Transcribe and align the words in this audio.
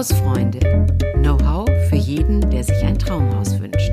Hausfreunde. 0.00 0.60
Know-how 1.16 1.68
für 1.90 1.96
jeden, 1.96 2.48
der 2.48 2.64
sich 2.64 2.82
ein 2.82 2.98
Traumhaus 2.98 3.60
wünscht. 3.60 3.92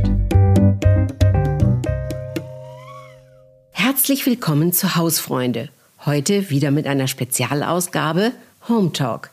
Herzlich 3.72 4.26
willkommen 4.26 4.72
zu 4.72 4.96
Hausfreunde. 4.96 5.68
Heute 6.06 6.50
wieder 6.50 6.72
mit 6.72 6.88
einer 6.88 7.08
Spezialausgabe 7.08 8.32
Home 8.70 8.94
Talk. 8.94 9.32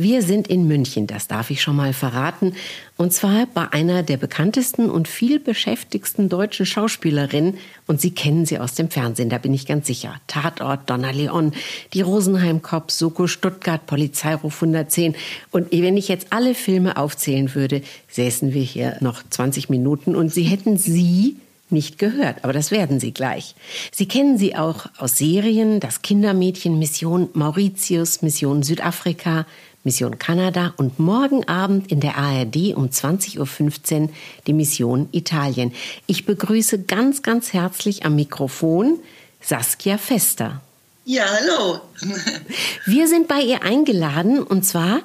Wir 0.00 0.22
sind 0.22 0.46
in 0.46 0.68
München, 0.68 1.08
das 1.08 1.26
darf 1.26 1.50
ich 1.50 1.60
schon 1.60 1.74
mal 1.74 1.92
verraten, 1.92 2.54
und 2.96 3.12
zwar 3.12 3.46
bei 3.46 3.72
einer 3.72 4.04
der 4.04 4.16
bekanntesten 4.16 4.90
und 4.90 5.08
viel 5.08 5.40
beschäftigsten 5.40 6.28
deutschen 6.28 6.66
Schauspielerinnen. 6.66 7.58
Und 7.88 8.00
Sie 8.00 8.12
kennen 8.12 8.46
sie 8.46 8.60
aus 8.60 8.74
dem 8.74 8.90
Fernsehen, 8.90 9.28
da 9.28 9.38
bin 9.38 9.52
ich 9.52 9.66
ganz 9.66 9.88
sicher. 9.88 10.20
Tatort, 10.28 10.88
Donna 10.88 11.10
Leon, 11.10 11.52
die 11.94 12.02
Rosenheim 12.02 12.62
Cops, 12.62 12.96
Soko 12.96 13.26
Stuttgart, 13.26 13.86
Polizeiruf 13.86 14.54
110. 14.54 15.16
Und 15.50 15.72
wenn 15.72 15.96
ich 15.96 16.06
jetzt 16.06 16.28
alle 16.30 16.54
Filme 16.54 16.96
aufzählen 16.96 17.52
würde, 17.56 17.82
säßen 18.08 18.54
wir 18.54 18.62
hier 18.62 18.98
noch 19.00 19.24
20 19.28 19.68
Minuten 19.68 20.14
und 20.14 20.32
Sie 20.32 20.44
hätten 20.44 20.78
sie 20.78 21.38
nicht 21.70 21.98
gehört, 21.98 22.44
aber 22.44 22.52
das 22.52 22.70
werden 22.70 23.00
Sie 23.00 23.12
gleich. 23.12 23.56
Sie 23.92 24.06
kennen 24.06 24.38
sie 24.38 24.56
auch 24.56 24.86
aus 24.96 25.18
Serien, 25.18 25.80
das 25.80 26.02
Kindermädchen 26.02 26.78
Mission 26.78 27.28
Mauritius, 27.34 28.22
Mission 28.22 28.62
Südafrika, 28.62 29.44
Mission 29.88 30.18
Kanada 30.18 30.74
und 30.76 30.98
morgen 30.98 31.48
Abend 31.48 31.90
in 31.90 32.00
der 32.00 32.18
ARD 32.18 32.74
um 32.74 32.90
20.15 32.90 34.02
Uhr 34.02 34.08
die 34.46 34.52
Mission 34.52 35.08
Italien. 35.12 35.72
Ich 36.06 36.26
begrüße 36.26 36.82
ganz, 36.82 37.22
ganz 37.22 37.54
herzlich 37.54 38.04
am 38.04 38.14
Mikrofon 38.14 38.98
Saskia 39.40 39.96
Fester. 39.96 40.60
Ja, 41.06 41.24
hallo. 41.24 41.80
Wir 42.84 43.08
sind 43.08 43.28
bei 43.28 43.40
ihr 43.40 43.62
eingeladen 43.62 44.42
und 44.42 44.66
zwar 44.66 45.00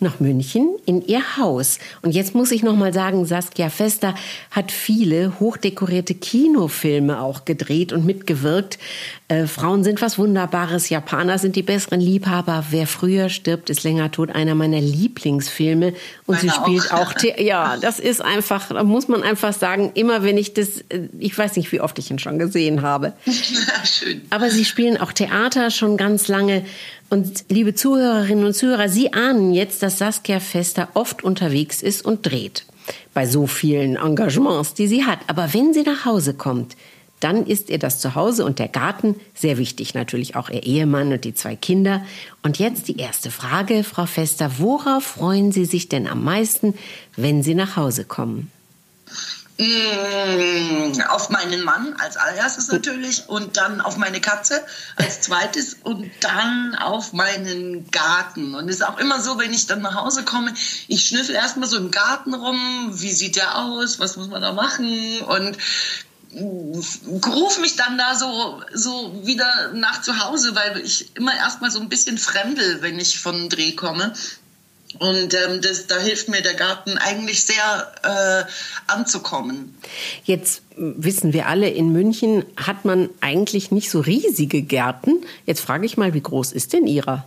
nach 0.00 0.20
München 0.20 0.74
in 0.86 1.06
ihr 1.06 1.36
Haus. 1.36 1.78
Und 2.00 2.14
jetzt 2.14 2.34
muss 2.34 2.50
ich 2.50 2.62
noch 2.62 2.76
mal 2.76 2.94
sagen, 2.94 3.26
Saskia 3.26 3.68
Fester 3.68 4.14
hat 4.50 4.72
viele 4.72 5.38
hochdekorierte 5.38 6.14
Kinofilme 6.14 7.20
auch 7.20 7.44
gedreht 7.44 7.92
und 7.92 8.06
mitgewirkt. 8.06 8.78
Äh, 9.28 9.46
Frauen 9.46 9.84
sind 9.84 10.02
was 10.02 10.18
Wunderbares, 10.18 10.90
Japaner 10.90 11.38
sind 11.38 11.56
die 11.56 11.62
besseren 11.62 11.98
Liebhaber. 12.00 12.66
Wer 12.70 12.86
früher 12.86 13.30
stirbt, 13.30 13.70
ist 13.70 13.82
länger 13.82 14.10
tot. 14.10 14.30
Einer 14.34 14.54
meiner 14.54 14.82
Lieblingsfilme. 14.82 15.94
Und 16.26 16.36
Meine 16.36 16.40
sie 16.40 16.50
spielt 16.50 16.92
auch. 16.92 17.14
auch 17.16 17.38
ja, 17.38 17.78
das 17.78 18.00
ist 18.00 18.20
einfach, 18.20 18.68
da 18.68 18.84
muss 18.84 19.08
man 19.08 19.22
einfach 19.22 19.54
sagen, 19.54 19.92
immer 19.94 20.24
wenn 20.24 20.36
ich 20.36 20.52
das, 20.52 20.80
äh, 20.90 21.08
ich 21.18 21.36
weiß 21.36 21.56
nicht, 21.56 21.72
wie 21.72 21.80
oft 21.80 21.98
ich 21.98 22.10
ihn 22.10 22.18
schon 22.18 22.38
gesehen 22.38 22.82
habe. 22.82 23.14
Schön. 23.84 24.20
Aber 24.28 24.50
sie 24.50 24.66
spielen 24.66 24.98
auch 24.98 25.12
Theater 25.12 25.70
schon 25.70 25.96
ganz 25.96 26.28
lange. 26.28 26.62
Und 27.08 27.46
liebe 27.48 27.74
Zuhörerinnen 27.74 28.44
und 28.44 28.54
Zuhörer, 28.54 28.90
Sie 28.90 29.14
ahnen 29.14 29.54
jetzt, 29.54 29.82
dass 29.82 29.98
Saskia 29.98 30.40
Fester 30.40 30.88
oft 30.92 31.24
unterwegs 31.24 31.82
ist 31.82 32.04
und 32.04 32.26
dreht. 32.26 32.66
Bei 33.14 33.26
so 33.26 33.46
vielen 33.46 33.96
Engagements, 33.96 34.74
die 34.74 34.86
sie 34.86 35.04
hat. 35.04 35.20
Aber 35.28 35.54
wenn 35.54 35.72
sie 35.72 35.82
nach 35.82 36.04
Hause 36.04 36.34
kommt, 36.34 36.76
dann 37.20 37.46
ist 37.46 37.70
ihr 37.70 37.78
das 37.78 38.00
Zuhause 38.00 38.44
und 38.44 38.58
der 38.58 38.68
Garten 38.68 39.18
sehr 39.34 39.56
wichtig. 39.56 39.94
Natürlich 39.94 40.36
auch 40.36 40.50
ihr 40.50 40.62
Ehemann 40.62 41.12
und 41.12 41.24
die 41.24 41.34
zwei 41.34 41.56
Kinder. 41.56 42.04
Und 42.42 42.58
jetzt 42.58 42.88
die 42.88 42.98
erste 42.98 43.30
Frage, 43.30 43.82
Frau 43.84 44.06
Fester. 44.06 44.58
Worauf 44.58 45.04
freuen 45.04 45.50
Sie 45.50 45.64
sich 45.64 45.88
denn 45.88 46.06
am 46.06 46.22
meisten, 46.22 46.74
wenn 47.16 47.42
Sie 47.42 47.54
nach 47.54 47.76
Hause 47.76 48.04
kommen? 48.04 48.50
Mm, 49.56 51.00
auf 51.10 51.30
meinen 51.30 51.62
Mann 51.62 51.94
als 52.00 52.16
allererstes 52.16 52.72
natürlich 52.72 53.28
und 53.28 53.56
dann 53.56 53.80
auf 53.80 53.96
meine 53.96 54.20
Katze 54.20 54.60
als 54.96 55.20
zweites 55.20 55.76
und 55.84 56.10
dann 56.20 56.74
auf 56.74 57.12
meinen 57.12 57.88
Garten. 57.92 58.56
Und 58.56 58.68
es 58.68 58.76
ist 58.76 58.82
auch 58.82 58.98
immer 58.98 59.20
so, 59.20 59.38
wenn 59.38 59.52
ich 59.52 59.68
dann 59.68 59.80
nach 59.80 59.94
Hause 59.94 60.24
komme, 60.24 60.52
ich 60.88 61.06
schnüffel 61.06 61.36
erstmal 61.36 61.68
so 61.68 61.76
im 61.76 61.92
Garten 61.92 62.34
rum, 62.34 62.90
wie 62.94 63.12
sieht 63.12 63.36
der 63.36 63.56
aus, 63.56 64.00
was 64.00 64.16
muss 64.16 64.26
man 64.26 64.42
da 64.42 64.52
machen 64.52 65.20
und 65.20 65.56
ruf 66.36 67.58
mich 67.60 67.76
dann 67.76 67.98
da 67.98 68.14
so, 68.14 68.62
so 68.72 69.20
wieder 69.24 69.72
nach 69.72 70.02
zu 70.02 70.18
Hause, 70.24 70.54
weil 70.54 70.80
ich 70.80 71.14
immer 71.16 71.34
erstmal 71.34 71.70
so 71.70 71.80
ein 71.80 71.88
bisschen 71.88 72.18
fremdel, 72.18 72.82
wenn 72.82 72.98
ich 72.98 73.18
von 73.18 73.48
Dreh 73.48 73.72
komme. 73.72 74.12
Und 74.98 75.34
ähm, 75.34 75.60
das, 75.60 75.86
da 75.88 75.98
hilft 75.98 76.28
mir 76.28 76.40
der 76.40 76.54
Garten 76.54 76.98
eigentlich 76.98 77.44
sehr 77.44 77.92
äh, 78.02 78.44
anzukommen. 78.86 79.76
Jetzt 80.24 80.62
wissen 80.76 81.32
wir 81.32 81.48
alle, 81.48 81.68
in 81.68 81.92
München 81.92 82.44
hat 82.56 82.84
man 82.84 83.10
eigentlich 83.20 83.70
nicht 83.72 83.90
so 83.90 84.00
riesige 84.00 84.62
Gärten. 84.62 85.24
Jetzt 85.46 85.60
frage 85.60 85.86
ich 85.86 85.96
mal, 85.96 86.14
wie 86.14 86.20
groß 86.20 86.52
ist 86.52 86.72
denn 86.72 86.86
Ihrer? 86.86 87.26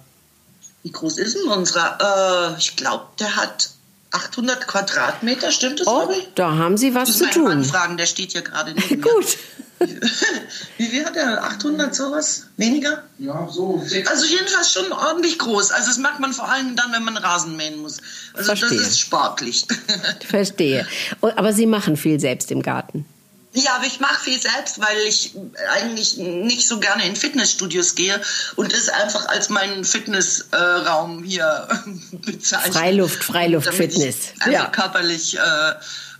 Wie 0.83 0.91
groß 0.91 1.17
ist 1.17 1.35
denn 1.35 1.51
unserer? 1.51 2.53
Äh, 2.55 2.57
ich 2.57 2.77
glaube, 2.77 3.05
der 3.19 3.35
hat 3.35 3.71
800 4.17 4.67
Quadratmeter, 4.67 5.51
stimmt 5.51 5.79
das, 5.79 5.87
oh, 5.87 6.09
Da 6.35 6.55
haben 6.55 6.77
Sie 6.77 6.95
was 6.95 7.17
zu 7.17 7.29
tun. 7.29 7.43
Mann 7.43 7.63
fragen, 7.63 7.97
der 7.97 8.05
steht 8.05 8.31
hier 8.31 8.41
gerade 8.41 8.73
neben 8.73 9.01
Gut. 9.01 9.37
Wie 10.77 10.87
viel 10.87 11.05
hat 11.05 11.15
er? 11.15 11.43
800 11.43 11.93
sowas? 11.93 12.47
Weniger? 12.57 13.03
Ja, 13.19 13.47
so. 13.47 13.79
Also 14.09 14.25
jedenfalls 14.25 14.71
schon 14.71 14.91
ordentlich 14.91 15.37
groß. 15.37 15.71
Also 15.71 15.89
das 15.89 15.97
merkt 15.99 16.19
man 16.19 16.33
vor 16.33 16.49
allem 16.49 16.75
dann, 16.75 16.91
wenn 16.93 17.03
man 17.03 17.15
Rasen 17.15 17.55
mähen 17.55 17.79
muss. 17.79 17.97
Also 18.33 18.55
Verstehe. 18.55 18.69
das 18.69 18.87
ist 18.87 18.99
sportlich. 18.99 19.67
Verstehe. 20.27 20.87
Aber 21.21 21.53
Sie 21.53 21.67
machen 21.67 21.95
viel 21.95 22.19
selbst 22.19 22.51
im 22.51 22.63
Garten? 22.63 23.05
Ja, 23.53 23.75
aber 23.75 23.85
ich 23.85 23.99
mache 23.99 24.23
viel 24.23 24.39
selbst, 24.39 24.79
weil 24.79 24.97
ich 25.07 25.33
eigentlich 25.71 26.17
nicht 26.17 26.67
so 26.67 26.79
gerne 26.79 27.05
in 27.07 27.15
Fitnessstudios 27.15 27.95
gehe 27.95 28.21
und 28.55 28.71
das 28.71 28.89
einfach 28.89 29.27
als 29.29 29.49
meinen 29.49 29.83
Fitnessraum 29.83 31.23
äh, 31.23 31.27
hier 31.27 31.67
bezeichne. 32.11 32.73
Freiluft, 32.73 33.23
Freiluft, 33.23 33.73
Fitness. 33.73 34.33
ja. 34.49 34.65
körperlich 34.65 35.37
äh, 35.37 35.73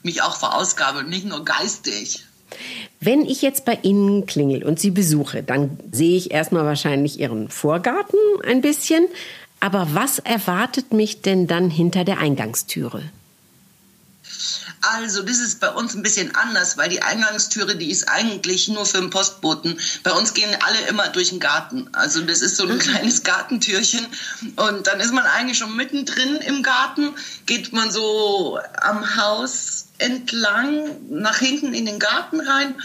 mich 0.04 0.22
auch 0.22 0.38
verausgabe 0.38 1.00
und 1.00 1.10
nicht 1.10 1.26
nur 1.26 1.44
geistig. 1.46 2.24
Wenn 3.00 3.26
ich 3.26 3.42
jetzt 3.42 3.66
bei 3.66 3.78
Ihnen 3.84 4.26
klingel 4.26 4.64
und 4.64 4.80
Sie 4.80 4.92
besuche, 4.92 5.44
dann 5.44 5.80
sehe 5.92 6.18
ich 6.18 6.32
erstmal 6.32 6.66
wahrscheinlich 6.66 7.20
Ihren 7.20 7.50
Vorgarten 7.50 8.18
ein 8.46 8.62
bisschen. 8.62 9.06
Aber 9.60 9.90
was 9.92 10.20
erwartet 10.20 10.94
mich 10.94 11.22
denn 11.22 11.48
dann 11.48 11.70
hinter 11.70 12.04
der 12.04 12.20
Eingangstüre? 12.20 13.04
Also, 14.90 15.22
das 15.22 15.40
ist 15.40 15.60
bei 15.60 15.70
uns 15.70 15.96
ein 15.96 16.04
bisschen 16.04 16.34
anders, 16.36 16.78
weil 16.78 16.88
die 16.88 17.02
Eingangstüre, 17.02 17.76
die 17.76 17.92
ist 17.92 18.08
eigentlich 18.08 18.70
nur 18.70 18.86
für 18.86 19.00
den 19.00 19.10
Postboten. 19.10 19.78
Bei 20.04 20.12
uns 20.12 20.34
gehen 20.34 20.56
alle 20.66 20.88
immer 20.88 21.10
durch 21.10 21.30
den 21.30 21.42
Garten. 21.42 21.90
Also, 21.92 22.22
das 22.22 22.42
ist 22.42 22.56
so 22.56 22.66
ein 22.66 22.80
kleines 22.80 23.24
Gartentürchen. 23.24 24.06
Und 24.56 24.88
dann 24.88 25.02
ist 25.02 25.14
man 25.14 25.26
eigentlich 25.26 25.58
schon 25.58 25.76
mittendrin 25.76 26.38
im 26.38 26.64
Garten, 26.64 27.14
geht 27.46 27.74
man 27.74 27.92
so 27.92 28.60
am 28.82 29.18
Haus 29.18 29.88
entlang 29.98 30.96
nach 31.10 31.38
hinten 31.38 31.74
in 31.74 31.86
den 31.86 32.00
Garten 32.00 32.40
rein 32.40 32.76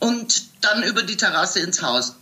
und 0.00 0.44
dann 0.62 0.82
über 0.82 1.02
die 1.02 1.16
Terrasse 1.16 1.60
ins 1.60 1.80
Haus. 1.82 2.16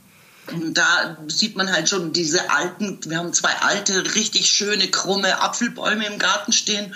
Und 0.52 0.74
da 0.76 1.16
sieht 1.28 1.56
man 1.56 1.72
halt 1.72 1.88
schon 1.88 2.12
diese 2.12 2.50
alten, 2.50 2.98
wir 3.06 3.18
haben 3.18 3.32
zwei 3.32 3.54
alte, 3.60 4.14
richtig 4.14 4.50
schöne, 4.50 4.88
krumme 4.88 5.40
Apfelbäume 5.40 6.06
im 6.06 6.18
Garten 6.18 6.52
stehen. 6.52 6.94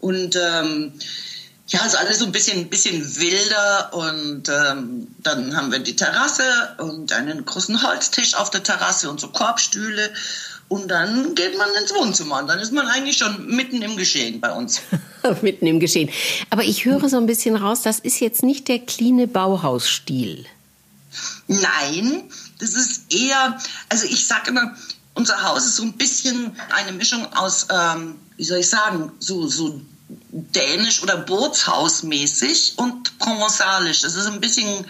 Und 0.00 0.36
ähm, 0.36 0.92
ja, 1.68 1.84
ist 1.84 1.96
alles 1.96 2.18
so 2.18 2.26
ein 2.26 2.32
bisschen, 2.32 2.68
bisschen 2.68 3.16
wilder. 3.16 3.94
Und 3.94 4.48
ähm, 4.48 5.08
dann 5.22 5.56
haben 5.56 5.72
wir 5.72 5.78
die 5.78 5.96
Terrasse 5.96 6.76
und 6.78 7.12
einen 7.12 7.44
großen 7.44 7.82
Holztisch 7.82 8.34
auf 8.34 8.50
der 8.50 8.62
Terrasse 8.62 9.10
und 9.10 9.20
so 9.20 9.28
Korbstühle. 9.28 10.12
Und 10.68 10.88
dann 10.88 11.34
geht 11.34 11.56
man 11.56 11.68
ins 11.80 11.94
Wohnzimmer 11.94 12.38
und 12.38 12.48
dann 12.48 12.58
ist 12.58 12.72
man 12.72 12.86
eigentlich 12.88 13.18
schon 13.18 13.46
mitten 13.46 13.82
im 13.82 13.96
Geschehen 13.96 14.40
bei 14.40 14.50
uns. 14.52 14.80
mitten 15.42 15.66
im 15.66 15.78
Geschehen. 15.78 16.10
Aber 16.50 16.62
ich 16.62 16.84
höre 16.84 17.08
so 17.08 17.16
ein 17.18 17.26
bisschen 17.26 17.56
raus, 17.56 17.82
das 17.82 17.98
ist 17.98 18.20
jetzt 18.20 18.42
nicht 18.42 18.68
der 18.68 18.80
cleane 18.80 19.26
Bauhausstil. 19.26 20.46
Nein, 21.46 22.24
das 22.58 22.70
ist 22.70 23.12
eher, 23.12 23.58
also 23.88 24.06
ich 24.06 24.26
sage 24.26 24.50
immer, 24.50 24.74
unser 25.14 25.42
Haus 25.42 25.64
ist 25.64 25.76
so 25.76 25.84
ein 25.84 25.92
bisschen 25.92 26.56
eine 26.74 26.92
Mischung 26.92 27.26
aus, 27.34 27.66
ähm, 27.70 28.16
wie 28.36 28.44
soll 28.44 28.58
ich 28.58 28.68
sagen, 28.68 29.12
so, 29.20 29.46
so 29.46 29.80
dänisch 30.34 31.02
oder 31.02 31.16
Bootshausmäßig 31.16 32.74
und 32.76 33.18
provenzalisch. 33.18 34.00
Das 34.00 34.16
ist 34.16 34.26
ein 34.26 34.40
bisschen 34.40 34.84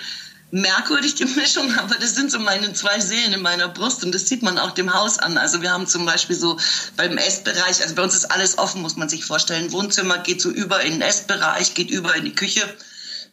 merkwürdig, 0.51 1.17
die 1.17 1.27
Mischung, 1.27 1.73
aber 1.79 1.97
das 1.97 2.15
sind 2.15 2.31
so 2.31 2.39
meine 2.39 2.73
zwei 2.73 2.99
Seelen 3.01 3.35
in 3.35 3.43
meiner 3.43 3.69
Brust 3.69 4.05
und 4.05 4.13
das 4.13 4.27
sieht 4.27 4.43
man 4.43 4.59
auch 4.59 4.71
dem 4.71 4.95
Haus 4.95 5.19
an. 5.19 5.37
Also 5.37 5.61
wir 5.61 5.71
haben 5.71 5.87
zum 5.87 6.07
Beispiel 6.07 6.37
so 6.37 6.59
beim 6.97 7.19
Essbereich, 7.19 7.83
also 7.83 7.95
bei 7.95 8.03
uns 8.03 8.15
ist 8.15 8.31
alles 8.31 8.57
offen, 8.57 8.81
muss 8.81 8.97
man 8.97 9.11
sich 9.11 9.27
vorstellen. 9.27 9.73
Wohnzimmer 9.73 10.19
geht 10.19 10.41
so 10.41 10.49
über 10.49 10.81
in 10.81 10.93
den 10.93 11.03
Essbereich, 11.03 11.75
geht 11.75 11.91
über 11.91 12.15
in 12.15 12.25
die 12.25 12.35
Küche 12.35 12.63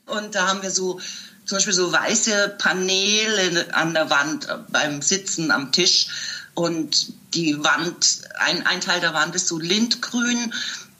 und 0.05 0.35
da 0.35 0.47
haben 0.47 0.61
wir 0.63 0.71
so 0.71 0.99
zum 1.45 1.57
Beispiel 1.57 1.73
so 1.73 1.91
weiße 1.91 2.55
Paneele 2.57 3.73
an 3.73 3.93
der 3.93 4.09
Wand 4.09 4.47
beim 4.69 5.01
Sitzen 5.01 5.51
am 5.51 5.71
Tisch 5.71 6.07
und 6.53 7.13
die 7.33 7.63
Wand, 7.63 8.21
ein, 8.39 8.65
ein 8.65 8.81
Teil 8.81 8.99
der 8.99 9.13
Wand 9.13 9.35
ist 9.35 9.47
so 9.47 9.57
lindgrün. 9.57 10.53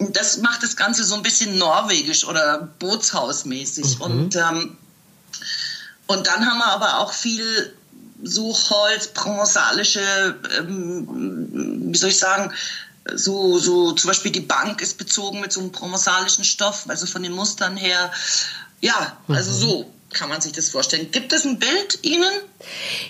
Das 0.09 0.37
macht 0.37 0.63
das 0.63 0.75
Ganze 0.75 1.03
so 1.03 1.15
ein 1.15 1.23
bisschen 1.23 1.57
norwegisch 1.57 2.25
oder 2.25 2.69
bootshausmäßig. 2.79 3.99
Mhm. 3.99 4.01
Und 4.01 4.35
ähm, 4.35 4.77
und 6.07 6.27
dann 6.27 6.45
haben 6.45 6.57
wir 6.57 6.67
aber 6.67 6.99
auch 6.99 7.13
viel 7.13 7.73
so 8.23 8.53
Holz, 8.53 9.07
provenzalische, 9.07 10.35
ähm, 10.57 11.87
wie 11.91 11.97
soll 11.97 12.09
ich 12.09 12.17
sagen, 12.17 12.53
so, 13.15 13.57
so 13.59 13.93
zum 13.93 14.09
Beispiel 14.09 14.31
die 14.31 14.41
Bank 14.41 14.81
ist 14.81 14.97
bezogen 14.97 15.39
mit 15.39 15.51
so 15.51 15.61
einem 15.61 15.71
provençalischen 15.71 16.43
Stoff, 16.43 16.85
also 16.87 17.05
von 17.05 17.23
den 17.23 17.31
Mustern 17.31 17.77
her. 17.77 18.11
Ja, 18.81 19.17
also 19.27 19.51
mhm. 19.51 19.55
so 19.55 19.93
kann 20.13 20.29
man 20.29 20.41
sich 20.41 20.51
das 20.51 20.69
vorstellen. 20.69 21.09
Gibt 21.11 21.33
es 21.33 21.45
ein 21.45 21.57
Bild 21.57 21.99
Ihnen? 22.01 22.31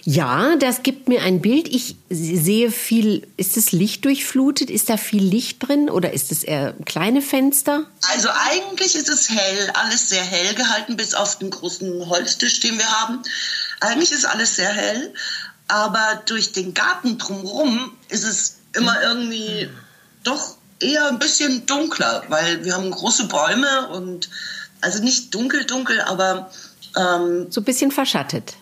Ja, 0.04 0.56
das 0.58 0.84
gibt 0.84 1.08
mir 1.08 1.22
ein 1.24 1.42
Bild. 1.42 1.68
Ich 1.68 1.96
sehe 2.10 2.72
viel. 2.72 3.28
Ist 3.38 3.58
es 3.58 3.72
lichtdurchflutet? 3.72 4.70
Ist 4.70 4.90
da 4.90 4.98
viel 4.98 5.24
Licht 5.24 5.68
drin 5.68 5.90
oder 5.90 6.14
ist 6.14 6.32
es 6.32 6.44
eher 6.44 6.74
kleine 6.86 7.22
Fenster? 7.22 7.86
Also 8.14 8.30
eigentlich 8.50 8.96
ist 8.96 9.10
es 9.10 9.30
hell, 9.30 9.72
alles 9.74 10.10
sehr 10.10 10.24
hell 10.24 10.54
gehalten, 10.54 10.96
bis 10.96 11.14
auf 11.14 11.40
den 11.40 11.50
großen 11.50 12.08
Holztisch, 12.08 12.60
den 12.60 12.78
wir 12.78 12.88
haben. 12.88 13.22
Eigentlich 13.80 14.12
ist 14.12 14.26
alles 14.26 14.56
sehr 14.56 14.72
hell, 14.72 15.14
aber 15.68 16.22
durch 16.26 16.52
den 16.52 16.74
Garten 16.74 17.18
drumherum 17.18 17.98
ist 18.10 18.24
es 18.24 18.58
immer 18.74 19.02
irgendwie 19.02 19.70
doch 20.24 20.58
eher 20.80 21.08
ein 21.08 21.20
bisschen 21.20 21.66
dunkler, 21.66 22.24
weil 22.28 22.64
wir 22.64 22.74
haben 22.76 22.92
große 22.92 23.26
Bäume 23.26 23.90
und 23.90 24.30
also 24.82 25.02
nicht 25.04 25.34
dunkel, 25.34 25.66
dunkel, 25.66 26.02
aber 26.02 26.52
ähm, 26.98 27.48
so 27.52 27.62
ein 27.62 27.64
bisschen 27.64 27.92
verschattet. 27.92 28.56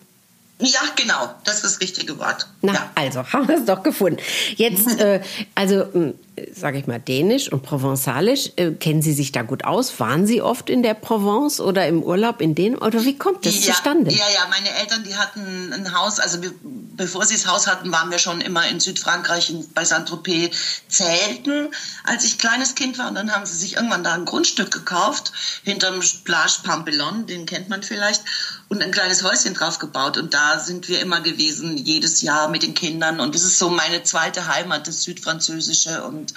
Ja, 0.59 0.81
genau, 0.95 1.33
das 1.45 1.55
ist 1.55 1.63
das 1.63 1.81
richtige 1.81 2.19
Wort. 2.19 2.47
Na, 2.61 2.73
ja. 2.73 2.91
also 2.95 3.23
haben 3.33 3.47
wir 3.47 3.57
es 3.57 3.65
doch 3.65 3.83
gefunden. 3.83 4.17
Jetzt, 4.55 4.99
äh, 4.99 5.21
also 5.55 6.13
sage 6.53 6.77
ich 6.77 6.87
mal, 6.87 6.99
Dänisch 6.99 7.51
und 7.51 7.63
Provenzalisch, 7.63 8.51
äh, 8.55 8.71
kennen 8.71 9.01
Sie 9.01 9.13
sich 9.13 9.31
da 9.31 9.41
gut 9.41 9.63
aus? 9.63 9.99
Waren 9.99 10.25
Sie 10.25 10.41
oft 10.41 10.69
in 10.69 10.83
der 10.83 10.93
Provence 10.93 11.59
oder 11.59 11.87
im 11.87 12.03
Urlaub 12.03 12.41
in 12.41 12.55
Dänemark? 12.55 12.93
Oder 12.93 13.03
wie 13.05 13.17
kommt 13.17 13.45
das 13.45 13.65
ja, 13.65 13.73
zustande? 13.73 14.11
Ja, 14.11 14.29
ja, 14.33 14.47
meine 14.49 14.69
Eltern, 14.79 15.03
die 15.03 15.15
hatten 15.15 15.73
ein 15.73 15.93
Haus, 15.97 16.19
also 16.19 16.41
wir, 16.41 16.51
bevor 16.61 17.25
sie 17.25 17.35
das 17.35 17.47
Haus 17.47 17.67
hatten, 17.67 17.91
waren 17.91 18.11
wir 18.11 18.19
schon 18.19 18.41
immer 18.41 18.67
in 18.67 18.79
Südfrankreich 18.79 19.49
in, 19.49 19.67
bei 19.73 19.83
Saint-Tropez 19.83 20.55
zelten, 20.87 21.69
als 22.03 22.23
ich 22.25 22.37
kleines 22.37 22.75
Kind 22.75 22.97
war. 22.97 23.09
Und 23.09 23.15
dann 23.15 23.31
haben 23.31 23.45
sie 23.45 23.57
sich 23.57 23.75
irgendwann 23.75 24.03
da 24.03 24.13
ein 24.13 24.25
Grundstück 24.25 24.71
gekauft, 24.71 25.31
hinterm 25.63 26.01
Plage 26.23 26.59
Pampelon, 26.63 27.25
den 27.25 27.45
kennt 27.45 27.69
man 27.69 27.83
vielleicht, 27.83 28.23
und 28.69 28.83
ein 28.83 28.91
kleines 28.91 29.23
Häuschen 29.23 29.53
drauf 29.53 29.79
gebaut. 29.79 30.17
Und 30.17 30.33
da 30.33 30.59
sind 30.59 30.87
wir 30.89 31.01
immer 31.01 31.21
gewesen, 31.21 31.77
jedes 31.77 32.21
Jahr 32.21 32.48
mit 32.49 32.63
den 32.63 32.73
Kindern. 32.73 33.19
Und 33.19 33.35
das 33.35 33.43
ist 33.43 33.59
so 33.59 33.69
meine 33.69 34.03
zweite 34.03 34.47
Heimat, 34.47 34.87
das 34.87 35.03
Südfranzösische. 35.03 36.03
Und 36.03 36.33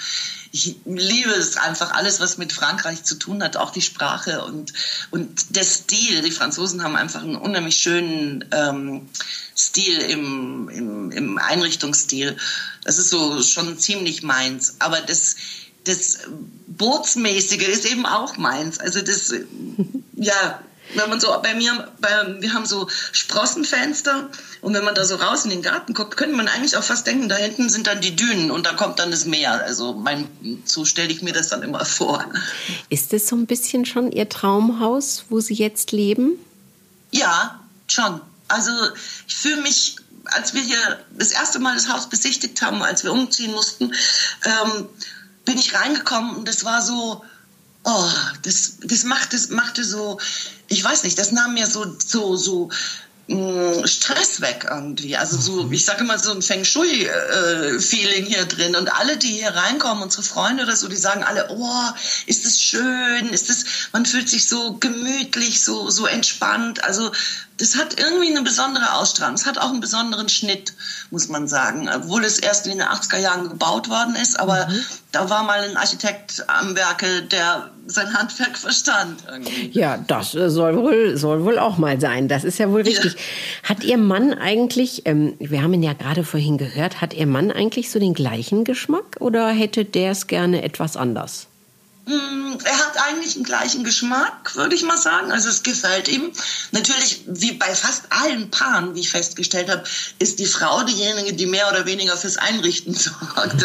ich 0.53 0.77
liebe 0.85 1.31
es 1.31 1.57
einfach, 1.57 1.93
alles, 1.93 2.21
was 2.21 2.39
mit 2.39 2.53
Frankreich 2.53 3.05
zu 3.05 3.15
tun 3.15 3.43
hat, 3.43 3.57
auch 3.57 3.71
die 3.71 3.81
Sprache 3.81 4.45
und, 4.45 4.73
und 5.11 5.57
der 5.57 5.65
Stil. 5.65 6.23
Die 6.23 6.31
Franzosen 6.31 6.83
haben 6.83 6.97
einfach 6.97 7.23
einen 7.23 7.37
unheimlich 7.37 7.77
schönen 7.77 8.45
ähm, 8.53 9.09
Stil 9.57 9.99
im, 9.99 10.69
im, 10.69 11.11
im 11.11 11.39
Einrichtungsstil. 11.39 12.37
Das 12.85 12.99
ist 12.99 13.11
so 13.11 13.43
schon 13.43 13.79
ziemlich 13.79 14.23
meins. 14.23 14.77
Aber 14.79 15.01
das, 15.01 15.37
das 15.85 16.19
Bootsmäßige 16.67 17.69
ist 17.69 17.87
eben 17.87 18.07
auch 18.07 18.37
meins. 18.37 18.79
Also 18.79 19.01
das, 19.01 19.35
ja, 20.15 20.63
wenn 20.95 21.09
man 21.09 21.21
so 21.21 21.29
bei 21.43 21.55
mir, 21.55 21.89
bei, 22.01 22.41
wir 22.41 22.53
haben 22.53 22.67
so 22.67 22.89
Sprossenfenster 23.13 24.29
und 24.61 24.75
wenn 24.75 24.85
man 24.85 24.95
da 24.95 25.05
so 25.05 25.17
raus 25.17 25.45
in 25.45 25.51
den 25.51 25.63
Garten 25.63 25.95
guckt, 25.95 26.17
könnte 26.17 26.37
man 26.37 26.49
eigentlich 26.49 26.77
auch 26.77 26.83
fast 26.83 27.07
denken, 27.07 27.29
da 27.29 27.37
hinten 27.37 27.69
sind 27.69 27.87
dann 27.87 28.01
die 28.01 28.15
Dünen 28.15 28.51
und 28.51 28.67
da 28.67 28.75
kommt 28.75 28.99
dann 28.99 29.11
das 29.11 29.25
Meer. 29.25 29.63
Also 29.63 29.95
mein, 29.95 30.29
so 30.65 30.85
stelle 30.85 31.11
ich 31.11 31.23
mir 31.23 31.33
das 31.33 31.49
dann 31.49 31.63
immer 31.63 31.85
vor. 31.85 32.25
Ist 32.89 33.13
das 33.13 33.29
so 33.29 33.37
ein 33.37 33.47
bisschen 33.47 33.85
schon 33.87 34.13
Ihr 34.13 34.29
Traumhaus, 34.29 35.25
wo 35.29 35.41
Sie 35.41 35.55
jetzt 35.55 35.93
leben? 35.93 36.33
Ja, 37.11 37.61
schon. 37.87 38.21
Also 38.49 38.71
ich 39.27 39.37
fühle 39.37 39.63
mich, 39.63 39.97
als 40.27 40.55
wir 40.55 40.63
hier 40.63 41.01
das 41.17 41.33
erste 41.33 41.59
Mal 41.59 41.75
das 41.75 41.89
Haus 41.89 42.09
besichtigt 42.09 42.61
haben, 42.63 42.83
als 42.83 43.05
wir 43.05 43.13
umziehen 43.13 43.53
mussten, 43.53 43.93
ähm, 44.45 44.89
bin 45.45 45.59
ich 45.59 45.75
reingekommen 45.75 46.37
und 46.37 46.49
das 46.49 46.65
war 46.65 46.83
so, 46.83 47.25
oh, 47.85 48.11
das, 48.43 48.75
das 48.83 49.05
machte, 49.05 49.37
das 49.37 49.49
machte 49.49 49.85
so, 49.85 50.19
ich 50.69 50.83
weiß 50.83 51.05
nicht, 51.05 51.19
das 51.19 51.33
nahm 51.33 51.55
mir 51.55 51.67
so, 51.67 51.97
so, 51.99 52.37
so 52.37 52.71
mm, 53.27 53.85
Stress 53.87 54.41
weg 54.41 54.67
irgendwie. 54.71 55.17
Also 55.17 55.37
so, 55.37 55.65
mhm. 55.65 55.73
ich 55.73 55.85
sage 55.85 56.05
immer 56.05 56.19
so 56.19 56.33
ein 56.33 56.43
Feng 56.43 56.65
Shui-Feeling 56.65 58.25
hier 58.25 58.45
drin. 58.45 58.77
Und 58.77 58.93
alle, 58.93 59.17
die 59.17 59.33
hier 59.33 59.51
reinkommen, 59.51 60.03
unsere 60.03 60.23
Freunde 60.23 60.63
oder 60.63 60.77
so, 60.77 60.89
die 60.89 60.97
sagen 60.97 61.25
alle, 61.25 61.49
oh, 61.51 61.91
ist 62.27 62.47
es 62.47 62.61
schön, 62.61 63.29
ist 63.31 63.51
es, 63.51 63.65
man 63.93 64.07
fühlt 64.07 64.29
sich 64.29 64.49
so 64.49 64.75
gemütlich, 64.75 65.63
so, 65.63 65.91
so 65.91 66.07
entspannt. 66.07 66.85
Also 66.85 67.11
das 67.59 67.77
hat 67.77 67.99
irgendwie 67.99 68.31
eine 68.31 68.43
besondere 68.43 68.95
Ausstrahlung. 68.95 69.35
Es 69.35 69.47
hat 69.47 69.59
auch 69.59 69.71
einen 69.71 69.81
besonderen 69.81 70.29
Schnitt, 70.29 70.73
muss 71.11 71.29
man 71.29 71.49
sagen. 71.49 71.89
Obwohl 71.89 72.25
es 72.25 72.39
erst 72.39 72.67
in 72.67 72.79
den 72.79 72.87
80er 72.87 73.19
Jahren 73.19 73.49
gebaut 73.49 73.89
worden 73.89 74.17
ist, 74.17 74.39
aber 74.39 74.69
mhm. 74.69 74.85
Da 75.13 75.29
war 75.29 75.45
mal 75.45 75.61
ein 75.61 75.77
Architekt 75.77 76.45
am 76.49 76.75
Werke, 76.75 77.23
der 77.23 77.71
sein 77.87 78.13
Handwerk 78.15 78.57
verstand. 78.57 79.23
Irgendwie. 79.31 79.71
Ja, 79.73 79.99
das 79.99 80.33
soll 80.33 80.77
wohl, 80.77 81.17
soll 81.17 81.45
wohl 81.45 81.59
auch 81.59 81.77
mal 81.77 82.01
sein. 82.01 82.29
Das 82.29 82.45
ist 82.45 82.59
ja 82.59 82.71
wohl 82.71 82.83
richtig. 82.83 83.13
Ja. 83.13 83.69
Hat 83.69 83.85
Ihr 83.85 83.99
Mann 83.99 84.33
eigentlich, 84.33 85.03
ähm, 85.05 85.35
wir 85.39 85.63
haben 85.63 85.75
ihn 85.75 85.83
ja 85.83 85.93
gerade 85.93 86.25
vorhin 86.25 86.57
gehört, 86.57 87.01
hat 87.01 87.13
Ihr 87.13 87.27
Mann 87.27 87.53
eigentlich 87.53 87.91
so 87.91 87.99
den 87.99 88.15
gleichen 88.15 88.65
Geschmack 88.65 89.17
oder 89.21 89.49
hätte 89.51 89.85
der 89.85 90.13
es 90.13 90.27
gerne 90.27 90.63
etwas 90.63 90.97
anders? 90.97 91.49
Mm, 92.05 92.59
er 92.65 92.79
hat 92.79 92.97
eigentlich 93.07 93.35
den 93.35 93.45
gleichen 93.45 93.85
Geschmack, 93.85 94.57
würde 94.57 94.75
ich 94.75 94.83
mal 94.83 94.99
sagen. 94.99 95.31
Also 95.31 95.49
es 95.49 95.63
gefällt 95.63 96.09
ihm. 96.09 96.33
Natürlich, 96.73 97.23
wie 97.27 97.53
bei 97.53 97.73
fast 97.75 98.11
allen 98.11 98.51
Paaren, 98.51 98.95
wie 98.97 99.01
ich 99.01 99.11
festgestellt 99.11 99.71
habe, 99.71 99.85
ist 100.19 100.41
die 100.41 100.47
Frau 100.47 100.83
diejenige, 100.83 101.33
die 101.33 101.47
mehr 101.47 101.69
oder 101.71 101.87
weniger 101.87 102.17
fürs 102.17 102.39
Einrichten 102.39 102.95
sorgt. 102.95 103.65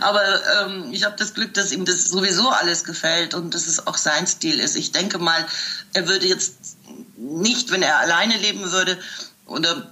Aber 0.00 0.22
ähm, 0.60 0.92
ich 0.92 1.04
habe 1.04 1.14
das 1.16 1.34
Glück, 1.34 1.54
dass 1.54 1.70
ihm 1.70 1.84
das 1.84 2.08
sowieso 2.08 2.48
alles 2.48 2.82
gefällt 2.82 3.34
und 3.34 3.54
dass 3.54 3.68
es 3.68 3.86
auch 3.86 3.96
sein 3.96 4.26
Stil 4.26 4.58
ist. 4.58 4.74
Ich 4.74 4.90
denke 4.90 5.18
mal, 5.18 5.46
er 5.92 6.08
würde 6.08 6.26
jetzt 6.26 6.56
nicht, 7.16 7.70
wenn 7.70 7.82
er 7.82 7.98
alleine 7.98 8.36
leben 8.38 8.72
würde 8.72 8.98
oder 9.46 9.88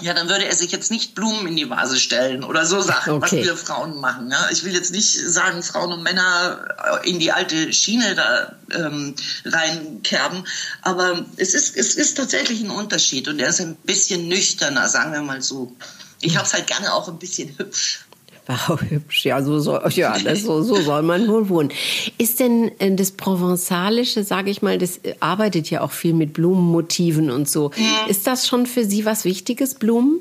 ja, 0.00 0.14
dann 0.14 0.28
würde 0.28 0.44
er 0.44 0.54
sich 0.54 0.70
jetzt 0.70 0.90
nicht 0.90 1.14
Blumen 1.14 1.46
in 1.48 1.56
die 1.56 1.68
Vase 1.68 1.98
stellen 1.98 2.44
oder 2.44 2.64
so 2.64 2.80
Sachen, 2.80 3.14
okay. 3.14 3.22
was 3.22 3.32
wir 3.32 3.56
Frauen 3.56 4.00
machen. 4.00 4.30
Ja? 4.30 4.48
Ich 4.50 4.64
will 4.64 4.72
jetzt 4.72 4.92
nicht 4.92 5.12
sagen, 5.28 5.62
Frauen 5.62 5.92
und 5.92 6.02
Männer 6.02 7.00
in 7.02 7.18
die 7.18 7.32
alte 7.32 7.72
Schiene 7.72 8.14
da 8.14 8.52
ähm, 8.72 9.14
reinkerben, 9.44 10.46
aber 10.82 11.24
es 11.36 11.54
ist, 11.54 11.76
es 11.76 11.96
ist 11.96 12.16
tatsächlich 12.16 12.60
ein 12.60 12.70
Unterschied 12.70 13.28
und 13.28 13.40
er 13.40 13.48
ist 13.48 13.60
ein 13.60 13.76
bisschen 13.76 14.28
nüchterner, 14.28 14.88
sagen 14.88 15.12
wir 15.12 15.22
mal 15.22 15.42
so. 15.42 15.74
Ich 16.20 16.36
habe 16.36 16.46
es 16.46 16.52
halt 16.52 16.66
gerne 16.66 16.92
auch 16.92 17.08
ein 17.08 17.18
bisschen 17.18 17.56
hübsch. 17.58 18.00
Wow, 18.48 18.80
hübsch. 18.80 19.26
Ja, 19.26 19.42
so 19.42 19.60
soll, 19.60 19.86
ja 19.92 20.18
das, 20.18 20.42
so, 20.42 20.62
so 20.62 20.80
soll 20.80 21.02
man 21.02 21.28
wohl 21.28 21.50
wohnen. 21.50 21.70
Ist 22.16 22.40
denn 22.40 22.72
äh, 22.78 22.94
das 22.94 23.10
Provenzalische, 23.12 24.24
sage 24.24 24.50
ich 24.50 24.62
mal, 24.62 24.78
das 24.78 24.96
äh, 24.98 25.14
arbeitet 25.20 25.68
ja 25.68 25.82
auch 25.82 25.92
viel 25.92 26.14
mit 26.14 26.32
Blumenmotiven 26.32 27.30
und 27.30 27.46
so. 27.46 27.72
Mhm. 27.76 28.10
Ist 28.10 28.26
das 28.26 28.48
schon 28.48 28.64
für 28.64 28.86
Sie 28.86 29.04
was 29.04 29.26
Wichtiges, 29.26 29.74
Blumen? 29.74 30.20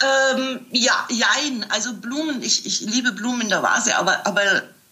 Ähm, 0.00 0.60
ja, 0.70 1.06
jein. 1.10 1.66
Also 1.68 1.92
Blumen, 1.92 2.42
ich, 2.42 2.64
ich 2.64 2.80
liebe 2.80 3.12
Blumen 3.12 3.42
in 3.42 3.48
der 3.50 3.62
Vase, 3.62 3.94
aber, 3.96 4.26
aber 4.26 4.42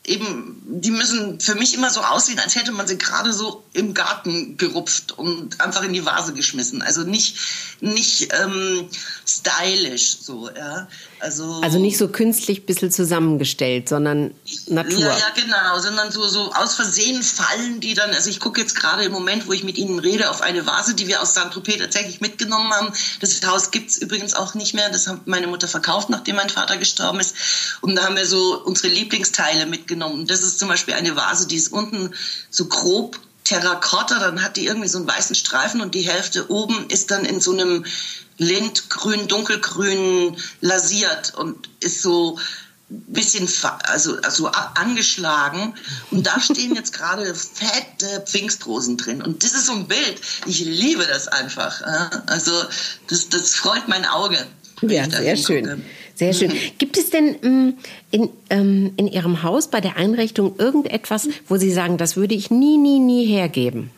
eben, 0.06 0.62
die 0.66 0.90
müssen 0.90 1.40
für 1.40 1.54
mich 1.54 1.74
immer 1.74 1.90
so 1.90 2.00
aussehen, 2.00 2.38
als 2.38 2.54
hätte 2.54 2.72
man 2.72 2.86
sie 2.86 2.98
gerade 2.98 3.32
so 3.32 3.64
im 3.72 3.94
Garten 3.94 4.56
gerupft 4.56 5.12
und 5.12 5.60
einfach 5.60 5.82
in 5.82 5.92
die 5.92 6.04
Vase 6.04 6.32
geschmissen. 6.32 6.82
Also 6.82 7.02
nicht, 7.02 7.38
nicht 7.80 8.28
ähm, 8.32 8.88
stylisch 9.26 10.18
so, 10.20 10.48
ja. 10.50 10.88
Also, 11.18 11.60
also 11.62 11.78
nicht 11.78 11.96
so 11.96 12.08
künstlich 12.08 12.60
ein 12.60 12.66
bisschen 12.66 12.90
zusammengestellt, 12.90 13.88
sondern 13.88 14.34
Natur. 14.68 15.00
Ja, 15.00 15.16
ja, 15.16 15.32
genau, 15.34 15.78
sondern 15.78 16.12
so, 16.12 16.28
so 16.28 16.52
aus 16.52 16.74
Versehen 16.74 17.22
fallen 17.22 17.80
die 17.80 17.94
dann. 17.94 18.10
Also 18.10 18.28
ich 18.28 18.38
gucke 18.38 18.60
jetzt 18.60 18.76
gerade 18.76 19.04
im 19.04 19.12
Moment, 19.12 19.46
wo 19.48 19.52
ich 19.52 19.64
mit 19.64 19.78
Ihnen 19.78 19.98
rede, 19.98 20.30
auf 20.30 20.42
eine 20.42 20.66
Vase, 20.66 20.94
die 20.94 21.08
wir 21.08 21.22
aus 21.22 21.34
Saint-Tropez 21.34 21.78
tatsächlich 21.78 22.20
mitgenommen 22.20 22.70
haben. 22.70 22.92
Das 23.20 23.40
Haus 23.46 23.70
gibt's 23.70 23.96
übrigens 23.96 24.34
auch 24.34 24.54
nicht 24.54 24.74
mehr. 24.74 24.90
Das 24.90 25.06
hat 25.06 25.26
meine 25.26 25.46
Mutter 25.46 25.68
verkauft, 25.68 26.10
nachdem 26.10 26.36
mein 26.36 26.50
Vater 26.50 26.76
gestorben 26.76 27.20
ist. 27.20 27.34
Und 27.80 27.96
da 27.96 28.04
haben 28.04 28.16
wir 28.16 28.26
so 28.26 28.62
unsere 28.62 28.88
Lieblingsteile 28.88 29.66
mitgenommen. 29.66 29.95
Und 30.02 30.30
das 30.30 30.42
ist 30.42 30.58
zum 30.58 30.68
Beispiel 30.68 30.94
eine 30.94 31.16
Vase, 31.16 31.46
die 31.46 31.56
ist 31.56 31.72
unten 31.72 32.12
so 32.50 32.66
grob 32.66 33.18
Terrakotta, 33.44 34.18
dann 34.18 34.42
hat 34.42 34.56
die 34.56 34.66
irgendwie 34.66 34.88
so 34.88 34.98
einen 34.98 35.06
weißen 35.06 35.36
Streifen 35.36 35.80
und 35.80 35.94
die 35.94 36.02
Hälfte 36.02 36.50
oben 36.50 36.88
ist 36.88 37.10
dann 37.12 37.24
in 37.24 37.40
so 37.40 37.52
einem 37.52 37.84
Lindgrün, 38.38 39.28
dunkelgrün 39.28 40.36
lasiert 40.60 41.34
und 41.34 41.68
ist 41.80 42.02
so 42.02 42.38
ein 42.90 43.04
bisschen 43.08 43.48
also, 43.84 44.16
also 44.22 44.48
angeschlagen. 44.48 45.74
Und 46.10 46.26
da 46.26 46.40
stehen 46.40 46.74
jetzt 46.74 46.92
gerade 46.92 47.34
fette 47.34 48.22
Pfingstrosen 48.26 48.96
drin. 48.96 49.22
Und 49.22 49.42
das 49.42 49.52
ist 49.52 49.66
so 49.66 49.72
ein 49.72 49.88
Bild. 49.88 50.20
Ich 50.46 50.60
liebe 50.60 51.04
das 51.06 51.28
einfach. 51.28 51.82
Also 52.26 52.52
das, 53.08 53.28
das 53.28 53.54
freut 53.54 53.88
mein 53.88 54.04
Auge. 54.04 54.46
Ja, 54.82 55.08
sehr 55.08 55.36
schön. 55.36 55.84
Sehr 56.16 56.32
schön. 56.32 56.50
Gibt 56.78 56.96
es 56.96 57.10
denn 57.10 57.36
ähm, 57.42 57.74
in, 58.10 58.30
ähm, 58.48 58.92
in 58.96 59.06
Ihrem 59.06 59.42
Haus 59.42 59.68
bei 59.68 59.82
der 59.82 59.96
Einrichtung 59.96 60.54
irgendetwas, 60.58 61.28
wo 61.46 61.56
Sie 61.58 61.70
sagen, 61.70 61.98
das 61.98 62.16
würde 62.16 62.34
ich 62.34 62.50
nie, 62.50 62.78
nie, 62.78 62.98
nie 62.98 63.26
hergeben? 63.26 63.90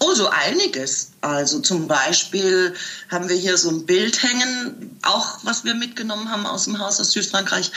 Oh, 0.00 0.12
so 0.14 0.28
einiges. 0.28 1.12
Also 1.20 1.60
zum 1.60 1.86
Beispiel 1.86 2.74
haben 3.10 3.28
wir 3.28 3.36
hier 3.36 3.56
so 3.56 3.70
ein 3.70 3.86
Bild 3.86 4.22
hängen, 4.22 4.98
auch 5.02 5.38
was 5.42 5.64
wir 5.64 5.74
mitgenommen 5.74 6.30
haben 6.30 6.46
aus 6.46 6.64
dem 6.64 6.78
Haus 6.78 7.00
aus 7.00 7.12
Südfrankreich. 7.12 7.70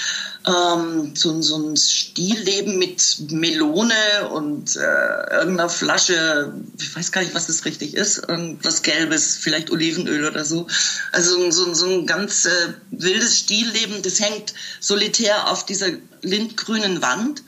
Ähm, 0.47 1.15
so, 1.15 1.41
so 1.41 1.57
ein 1.57 1.77
Stilleben 1.77 2.79
mit 2.79 3.31
Melone 3.31 4.29
und 4.31 4.75
äh, 4.75 4.79
irgendeiner 4.79 5.69
Flasche, 5.69 6.53
ich 6.79 6.95
weiß 6.95 7.11
gar 7.11 7.21
nicht, 7.21 7.35
was 7.35 7.47
das 7.47 7.65
richtig 7.65 7.93
ist, 7.93 8.17
irgendwas 8.27 8.81
Gelbes, 8.81 9.37
vielleicht 9.39 9.69
Olivenöl 9.69 10.25
oder 10.25 10.43
so. 10.43 10.67
Also 11.11 11.51
so, 11.51 11.73
so 11.73 11.85
ein 11.85 12.07
ganz 12.07 12.45
äh, 12.45 12.73
wildes 12.91 13.37
Stilleben, 13.39 14.01
das 14.01 14.19
hängt 14.19 14.53
solitär 14.79 15.51
auf 15.51 15.65
dieser 15.65 15.89
lindgrünen 16.21 17.01
Wand. 17.01 17.43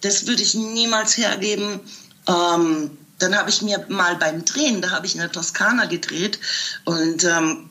Das 0.00 0.26
würde 0.26 0.42
ich 0.42 0.54
niemals 0.54 1.16
hergeben. 1.16 1.80
Ähm, 2.26 2.98
dann 3.22 3.36
habe 3.36 3.50
ich 3.50 3.62
mir 3.62 3.84
mal 3.88 4.16
beim 4.16 4.44
Drehen, 4.44 4.82
da 4.82 4.90
habe 4.90 5.06
ich 5.06 5.14
in 5.14 5.20
der 5.20 5.32
Toskana 5.32 5.86
gedreht 5.86 6.38
und 6.84 7.24
ähm, 7.24 7.70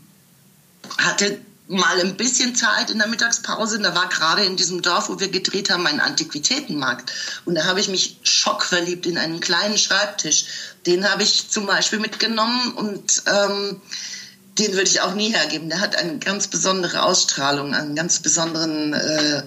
hatte 0.97 1.39
mal 1.69 2.01
ein 2.01 2.17
bisschen 2.17 2.55
Zeit 2.55 2.89
in 2.89 2.97
der 2.97 3.07
Mittagspause. 3.07 3.79
da 3.79 3.93
war 3.93 4.09
gerade 4.09 4.43
in 4.43 4.57
diesem 4.57 4.81
Dorf, 4.81 5.07
wo 5.09 5.19
wir 5.19 5.29
gedreht 5.29 5.69
haben, 5.69 5.85
ein 5.85 5.99
Antiquitätenmarkt. 5.99 7.13
Und 7.45 7.55
da 7.55 7.65
habe 7.65 7.79
ich 7.79 7.89
mich 7.89 8.17
schockverliebt 8.23 9.05
in 9.05 9.19
einen 9.19 9.39
kleinen 9.39 9.77
Schreibtisch. 9.77 10.45
Den 10.87 11.09
habe 11.09 11.21
ich 11.21 11.49
zum 11.49 11.67
Beispiel 11.67 11.99
mitgenommen 11.99 12.73
und 12.73 13.21
ähm, 13.27 13.81
den 14.57 14.73
würde 14.73 14.89
ich 14.89 15.01
auch 15.01 15.13
nie 15.13 15.31
hergeben. 15.31 15.69
Der 15.69 15.79
hat 15.79 15.95
eine 15.95 16.17
ganz 16.17 16.47
besondere 16.47 17.03
Ausstrahlung, 17.03 17.75
einen 17.75 17.95
ganz 17.95 18.19
besonderen 18.19 18.93
äh, 18.93 19.43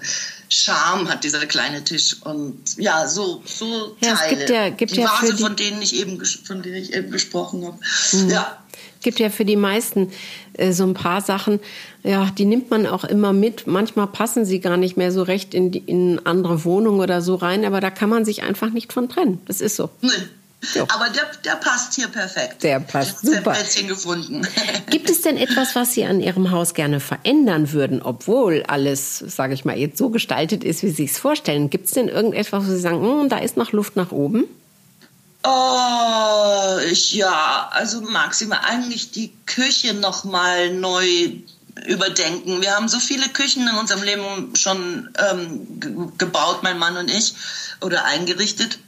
Charme 0.53 1.09
hat 1.09 1.25
dieser 1.25 1.47
kleine 1.47 1.83
Tisch 1.83 2.17
und 2.23 2.59
ja, 2.77 3.09
so 3.09 3.43
so 3.45 3.97
ja, 4.01 4.15
Teile. 4.15 4.33
Es 4.33 4.39
gibt 4.39 4.51
ja, 4.51 4.69
gibt 4.69 4.97
die 4.97 5.01
ja 5.01 5.07
Vase, 5.07 5.35
die, 5.35 5.43
von 5.43 5.57
denen 5.57 5.81
ich 5.81 5.97
eben 5.97 6.23
von 6.25 6.63
denen 6.63 6.77
ich 6.77 6.93
eben 6.93 7.11
gesprochen 7.11 7.65
habe. 7.65 7.79
Mhm. 8.13 8.31
Ja. 8.31 8.59
gibt 9.01 9.19
ja 9.19 9.31
für 9.31 9.45
die 9.45 9.57
meisten 9.57 10.13
äh, 10.53 10.73
so 10.73 10.85
ein 10.85 10.95
paar 10.95 11.23
Sachen, 11.23 11.59
ja, 12.03 12.31
die 12.37 12.45
nimmt 12.45 12.71
man 12.71 12.87
auch 12.87 13.05
immer 13.05 13.33
mit. 13.33 13.67
Manchmal 13.67 14.07
passen 14.09 14.45
sie 14.45 14.61
gar 14.61 14.77
nicht 14.77 14.97
mehr 14.97 15.11
so 15.11 15.23
recht 15.23 15.55
in, 15.55 15.71
die, 15.71 15.79
in 15.79 16.21
andere 16.25 16.65
Wohnungen 16.65 17.01
oder 17.01 17.23
so 17.23 17.35
rein, 17.35 17.65
aber 17.65 17.81
da 17.81 17.91
kann 17.91 18.11
man 18.11 18.25
sich 18.25 18.43
einfach 18.43 18.71
nicht 18.71 18.93
von 18.93 19.09
trennen. 19.09 19.41
Das 19.47 19.61
ist 19.61 19.77
so. 19.77 19.91
Nee. 20.03 20.11
Jo. 20.75 20.87
Aber 20.95 21.09
der, 21.11 21.25
der 21.45 21.57
passt 21.57 21.95
hier 21.95 22.07
perfekt. 22.07 22.63
Der 22.63 22.79
passt 22.79 23.21
super. 23.21 23.51
Plätzchen 23.51 23.89
gefunden. 23.89 24.47
Gibt 24.91 25.11
es 25.11 25.23
denn 25.23 25.37
etwas, 25.37 25.75
was 25.75 25.93
Sie 25.93 26.05
an 26.05 26.21
Ihrem 26.21 26.53
Haus 26.53 26.75
gerne 26.75 27.01
verändern 27.01 27.73
würden, 27.73 28.01
obwohl 28.01 28.63
alles, 28.69 29.19
sage 29.19 29.55
ich 29.55 29.65
mal, 29.65 29.77
jetzt 29.77 29.99
so 29.99 30.11
gestaltet 30.11 30.63
ist, 30.63 30.85
wie 30.85 30.91
Sie 30.91 31.05
es 31.07 31.19
vorstellen? 31.19 31.69
Gibt 31.69 31.87
es 31.87 31.93
denn 31.93 32.09
irgendetwas, 32.09 32.65
wo 32.65 32.71
Sie 32.71 32.79
sagen, 32.79 33.03
hm, 33.03 33.29
da 33.29 33.39
ist 33.39 33.57
noch 33.57 33.73
Luft 33.73 33.97
nach 33.97 34.13
oben? 34.13 34.45
Oh, 35.45 36.79
ich, 36.89 37.13
ja, 37.15 37.69
also 37.73 38.01
Maxima, 38.01 38.61
eigentlich 38.65 39.11
die 39.11 39.33
Küche 39.47 39.95
noch 39.95 40.23
mal 40.23 40.73
neu 40.73 41.33
überdenken. 41.87 42.61
Wir 42.61 42.77
haben 42.77 42.89
so 42.89 43.01
viele 43.01 43.29
Küchen 43.29 43.67
in 43.67 43.75
unserem 43.75 44.05
Leben 44.05 44.55
schon 44.55 45.09
ähm, 45.19 46.13
gebaut, 46.19 46.63
mein 46.63 46.79
Mann 46.79 46.97
und 46.97 47.11
ich, 47.11 47.35
oder 47.81 48.05
eingerichtet 48.05 48.79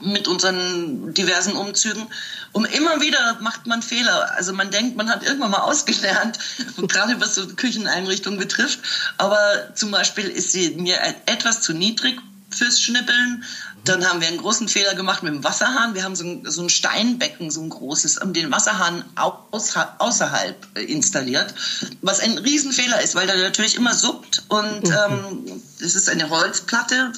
mit 0.00 0.28
unseren 0.28 1.14
diversen 1.14 1.54
Umzügen. 1.56 2.06
Und 2.52 2.66
immer 2.66 3.00
wieder 3.00 3.38
macht 3.40 3.66
man 3.66 3.82
Fehler. 3.82 4.32
Also 4.36 4.52
man 4.52 4.70
denkt, 4.70 4.96
man 4.96 5.10
hat 5.10 5.22
irgendwann 5.22 5.50
mal 5.50 5.60
ausgelernt, 5.60 6.38
gerade 6.88 7.20
was 7.20 7.34
so 7.34 7.46
Kücheneinrichtungen 7.48 8.38
betrifft. 8.38 8.80
Aber 9.18 9.74
zum 9.74 9.90
Beispiel 9.90 10.28
ist 10.28 10.52
sie 10.52 10.70
mir 10.70 10.98
etwas 11.26 11.60
zu 11.60 11.72
niedrig 11.72 12.20
fürs 12.54 12.80
Schnippeln. 12.80 13.44
Dann 13.84 14.08
haben 14.08 14.20
wir 14.20 14.28
einen 14.28 14.38
großen 14.38 14.68
Fehler 14.68 14.94
gemacht 14.94 15.22
mit 15.22 15.34
dem 15.34 15.44
Wasserhahn. 15.44 15.94
Wir 15.94 16.04
haben 16.04 16.16
so 16.16 16.24
ein, 16.24 16.42
so 16.46 16.62
ein 16.62 16.70
Steinbecken, 16.70 17.50
so 17.50 17.60
ein 17.60 17.68
großes, 17.68 18.18
um 18.18 18.32
den 18.32 18.50
Wasserhahn 18.50 19.04
aus, 19.14 19.74
außerhalb 19.98 20.78
installiert, 20.78 21.54
was 22.00 22.20
ein 22.20 22.38
Riesenfehler 22.38 23.02
ist, 23.02 23.14
weil 23.14 23.26
der 23.26 23.36
natürlich 23.36 23.74
immer 23.74 23.94
suppt 23.94 24.44
und 24.48 24.88
ähm, 24.88 25.62
es 25.80 25.94
ist 25.94 26.08
eine 26.08 26.30
Holzplatte, 26.30 27.12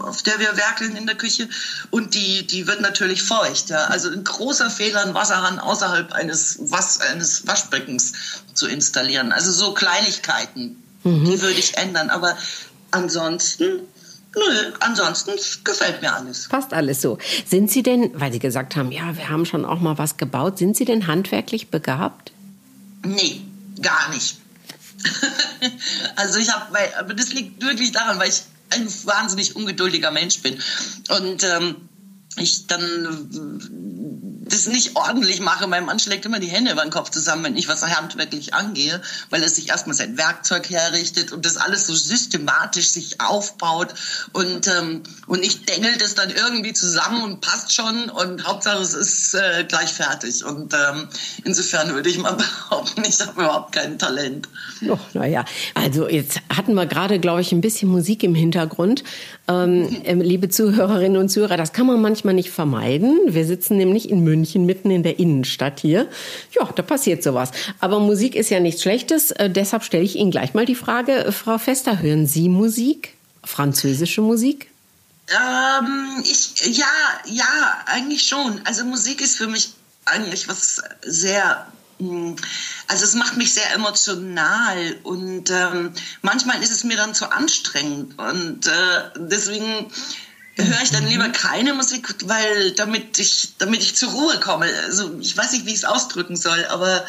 auf 0.00 0.22
der 0.22 0.40
wir 0.40 0.56
werkeln 0.56 0.96
in 0.96 1.06
der 1.06 1.16
Küche 1.16 1.48
und 1.90 2.14
die, 2.14 2.46
die 2.46 2.66
wird 2.66 2.80
natürlich 2.80 3.22
feucht. 3.22 3.70
Ja. 3.70 3.84
Also 3.84 4.10
ein 4.10 4.24
großer 4.24 4.70
Fehler, 4.70 5.02
einen 5.02 5.14
Wasserhahn 5.14 5.58
außerhalb 5.58 6.12
eines, 6.12 6.56
Was, 6.60 7.00
eines 7.00 7.46
Waschbeckens 7.46 8.12
zu 8.54 8.66
installieren. 8.66 9.32
Also 9.32 9.52
so 9.52 9.72
Kleinigkeiten, 9.72 10.82
mhm. 11.04 11.24
die 11.24 11.40
würde 11.40 11.58
ich 11.58 11.76
ändern. 11.76 12.10
Aber 12.10 12.36
ansonsten 12.90 13.80
Nö, 14.36 14.72
ansonsten 14.80 15.32
gefällt 15.64 16.02
mir 16.02 16.14
alles. 16.14 16.48
Passt 16.48 16.72
alles 16.74 17.00
so. 17.00 17.18
Sind 17.46 17.70
Sie 17.70 17.82
denn, 17.82 18.10
weil 18.18 18.32
Sie 18.32 18.38
gesagt 18.38 18.76
haben, 18.76 18.92
ja, 18.92 19.16
wir 19.16 19.28
haben 19.28 19.46
schon 19.46 19.64
auch 19.64 19.80
mal 19.80 19.98
was 19.98 20.16
gebaut, 20.16 20.58
sind 20.58 20.76
Sie 20.76 20.84
denn 20.84 21.06
handwerklich 21.06 21.68
begabt? 21.68 22.32
Nee, 23.04 23.40
gar 23.80 24.10
nicht. 24.10 24.38
also 26.16 26.38
ich 26.38 26.52
habe, 26.52 26.76
aber 26.98 27.14
das 27.14 27.32
liegt 27.32 27.62
wirklich 27.62 27.92
daran, 27.92 28.18
weil 28.18 28.28
ich 28.28 28.42
ein 28.70 28.86
wahnsinnig 29.04 29.56
ungeduldiger 29.56 30.10
Mensch 30.10 30.40
bin. 30.42 30.58
Und 31.08 31.42
ähm, 31.44 31.88
ich 32.36 32.66
dann 32.66 33.87
das 34.52 34.66
nicht 34.66 34.96
ordentlich 34.96 35.40
mache. 35.40 35.66
Mein 35.66 35.84
Mann 35.84 35.98
schlägt 35.98 36.24
immer 36.26 36.38
die 36.38 36.48
Hände 36.48 36.72
über 36.72 36.82
den 36.82 36.90
Kopf 36.90 37.10
zusammen, 37.10 37.44
wenn 37.44 37.56
ich 37.56 37.68
was 37.68 37.82
handwerklich 37.82 38.54
angehe, 38.54 39.00
weil 39.30 39.42
er 39.42 39.48
sich 39.48 39.68
erstmal 39.68 39.96
sein 39.96 40.16
Werkzeug 40.18 40.68
herrichtet 40.70 41.32
und 41.32 41.44
das 41.44 41.56
alles 41.56 41.86
so 41.86 41.94
systematisch 41.94 42.90
sich 42.90 43.20
aufbaut 43.20 43.94
und 44.32 44.66
ähm, 44.66 45.02
und 45.26 45.44
ich 45.44 45.64
dengel 45.64 45.96
das 45.98 46.14
dann 46.14 46.30
irgendwie 46.30 46.72
zusammen 46.72 47.22
und 47.22 47.40
passt 47.40 47.72
schon 47.72 48.10
und 48.10 48.46
Hauptsache 48.46 48.82
es 48.82 48.94
ist 48.94 49.34
äh, 49.34 49.64
gleich 49.64 49.92
fertig 49.92 50.44
und 50.44 50.74
ähm, 50.74 51.08
insofern 51.44 51.94
würde 51.94 52.08
ich 52.08 52.18
mal 52.18 52.32
behaupten, 52.70 53.02
ich 53.06 53.20
habe 53.20 53.32
überhaupt 53.40 53.72
kein 53.72 53.98
Talent. 53.98 54.48
Oh, 54.88 54.98
naja, 55.14 55.44
also 55.74 56.08
jetzt 56.08 56.40
hatten 56.54 56.74
wir 56.74 56.86
gerade, 56.86 57.18
glaube 57.18 57.40
ich, 57.40 57.52
ein 57.52 57.60
bisschen 57.60 57.88
Musik 57.88 58.22
im 58.22 58.34
Hintergrund. 58.34 59.04
Ähm, 59.48 59.88
äh, 60.04 60.12
liebe 60.14 60.50
Zuhörerinnen 60.50 61.16
und 61.16 61.30
Zuhörer, 61.30 61.56
das 61.56 61.72
kann 61.72 61.86
man 61.86 62.02
manchmal 62.02 62.34
nicht 62.34 62.50
vermeiden. 62.50 63.18
Wir 63.26 63.46
sitzen 63.46 63.78
nämlich 63.78 64.10
in 64.10 64.22
München 64.22 64.66
mitten 64.66 64.90
in 64.90 65.02
der 65.02 65.18
Innenstadt 65.18 65.80
hier. 65.80 66.06
Ja, 66.52 66.70
da 66.74 66.82
passiert 66.82 67.22
sowas. 67.22 67.50
Aber 67.80 67.98
Musik 67.98 68.34
ist 68.34 68.50
ja 68.50 68.60
nichts 68.60 68.82
Schlechtes. 68.82 69.30
Äh, 69.30 69.48
deshalb 69.48 69.84
stelle 69.84 70.04
ich 70.04 70.16
Ihnen 70.16 70.30
gleich 70.30 70.52
mal 70.52 70.66
die 70.66 70.74
Frage, 70.74 71.24
äh, 71.24 71.32
Frau 71.32 71.56
Fester, 71.56 72.02
hören 72.02 72.26
Sie 72.26 72.50
Musik? 72.50 73.14
Französische 73.42 74.20
Musik? 74.20 74.70
Ähm, 75.28 76.22
ich, 76.24 76.76
ja, 76.76 76.86
ja, 77.26 77.82
eigentlich 77.86 78.24
schon. 78.24 78.60
Also 78.64 78.84
Musik 78.84 79.22
ist 79.22 79.38
für 79.38 79.46
mich 79.46 79.70
eigentlich 80.04 80.48
was 80.48 80.82
sehr 81.02 81.66
also 82.00 83.04
es 83.04 83.14
macht 83.14 83.36
mich 83.36 83.52
sehr 83.54 83.74
emotional 83.74 84.96
und 85.02 85.50
ähm, 85.50 85.92
manchmal 86.22 86.62
ist 86.62 86.70
es 86.70 86.84
mir 86.84 86.96
dann 86.96 87.14
zu 87.14 87.30
anstrengend 87.32 88.16
und 88.18 88.66
äh, 88.66 88.70
deswegen 89.16 89.90
höre 90.56 90.82
ich 90.82 90.90
dann 90.90 91.06
lieber 91.06 91.28
keine 91.28 91.74
Musik, 91.74 92.14
weil 92.24 92.72
damit 92.72 93.18
ich 93.18 93.56
damit 93.58 93.80
ich 93.80 93.96
zur 93.96 94.10
Ruhe 94.10 94.38
komme. 94.40 94.66
Also 94.86 95.10
ich 95.20 95.36
weiß 95.36 95.52
nicht, 95.52 95.66
wie 95.66 95.70
ich 95.70 95.76
es 95.76 95.84
ausdrücken 95.84 96.36
soll, 96.36 96.64
aber 96.70 97.04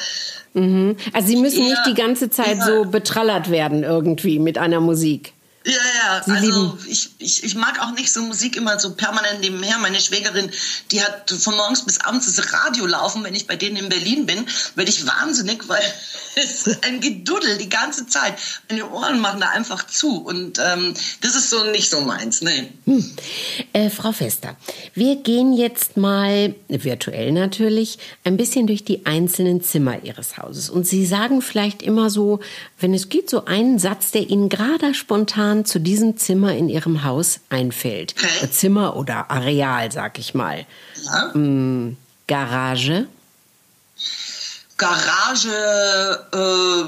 mhm. 0.54 0.98
also 1.14 1.28
Sie 1.28 1.38
müssen 1.38 1.64
eher, 1.64 1.70
nicht 1.70 1.82
die 1.88 1.94
ganze 1.94 2.30
Zeit 2.30 2.58
eher, 2.58 2.66
so 2.66 2.86
betrallert 2.86 3.52
werden 3.52 3.84
irgendwie 3.84 4.40
mit 4.40 4.58
einer 4.58 4.80
Musik. 4.80 5.34
Ja, 5.70 5.78
ja, 5.96 6.24
Sie 6.24 6.32
also 6.32 6.78
ich, 6.88 7.12
ich, 7.20 7.44
ich 7.44 7.56
mag 7.56 7.80
auch 7.82 7.92
nicht 7.92 8.12
so 8.12 8.22
Musik 8.24 8.56
immer 8.56 8.80
so 8.80 8.96
permanent 8.96 9.42
nebenher. 9.42 9.78
Meine 9.78 10.00
Schwägerin, 10.02 10.52
die 10.92 11.04
hat 11.04 11.30
von 11.30 11.56
morgens 11.56 11.86
bis 11.86 12.00
abends 12.00 12.34
das 12.34 12.54
Radio 12.54 12.88
laufen, 12.88 13.24
wenn 13.24 13.36
ich 13.36 13.46
bei 13.46 13.56
denen 13.56 13.76
in 13.76 13.90
Berlin 13.90 14.26
bin, 14.26 14.46
werde 14.76 14.90
ich 14.90 15.06
wahnsinnig, 15.06 15.68
weil 15.68 15.84
es 16.36 16.68
ist 16.68 16.86
ein 16.86 17.02
Geduddel 17.02 17.58
die 17.58 17.70
ganze 17.70 18.08
Zeit. 18.08 18.36
Meine 18.70 18.90
Ohren 18.90 19.20
machen 19.20 19.42
da 19.42 19.50
einfach 19.50 19.86
zu 19.88 20.24
und 20.24 20.60
ähm, 20.60 20.94
das 21.22 21.36
ist 21.36 21.50
so 21.50 21.64
nicht 21.66 21.90
so 21.90 22.02
meins, 22.02 22.42
nee. 22.42 22.70
Hm. 22.86 23.12
Äh, 23.74 23.90
Frau 23.90 24.12
Fester, 24.12 24.56
wir 24.94 25.18
gehen 25.18 25.54
jetzt 25.54 25.98
mal, 25.98 26.56
virtuell 26.68 27.32
natürlich, 27.32 28.00
ein 28.24 28.38
bisschen 28.38 28.68
durch 28.68 28.84
die 28.84 29.06
einzelnen 29.06 29.62
Zimmer 29.62 30.04
Ihres 30.04 30.38
Hauses 30.38 30.70
und 30.70 30.88
Sie 30.88 31.06
sagen 31.06 31.42
vielleicht 31.42 31.82
immer 31.82 32.10
so, 32.10 32.40
wenn 32.80 32.94
es 32.94 33.10
geht, 33.10 33.30
so 33.30 33.46
einen 33.46 33.80
Satz, 33.80 34.12
der 34.12 34.30
Ihnen 34.30 34.50
gerade 34.50 34.94
spontan 34.94 35.20
spontan 35.20 35.66
zu 35.66 35.80
diesem 35.80 36.18
Zimmer 36.18 36.56
in 36.56 36.70
Ihrem 36.70 37.04
Haus 37.04 37.42
einfällt? 37.50 38.16
Okay. 38.18 38.50
Zimmer 38.52 38.96
oder 38.96 39.30
Areal, 39.30 39.92
sag 39.92 40.18
ich 40.20 40.34
mal. 40.34 40.66
Ja. 41.06 41.34
Hm, 41.34 41.98
Garage? 42.28 43.08
Garage 44.80 46.26
äh, 46.34 46.86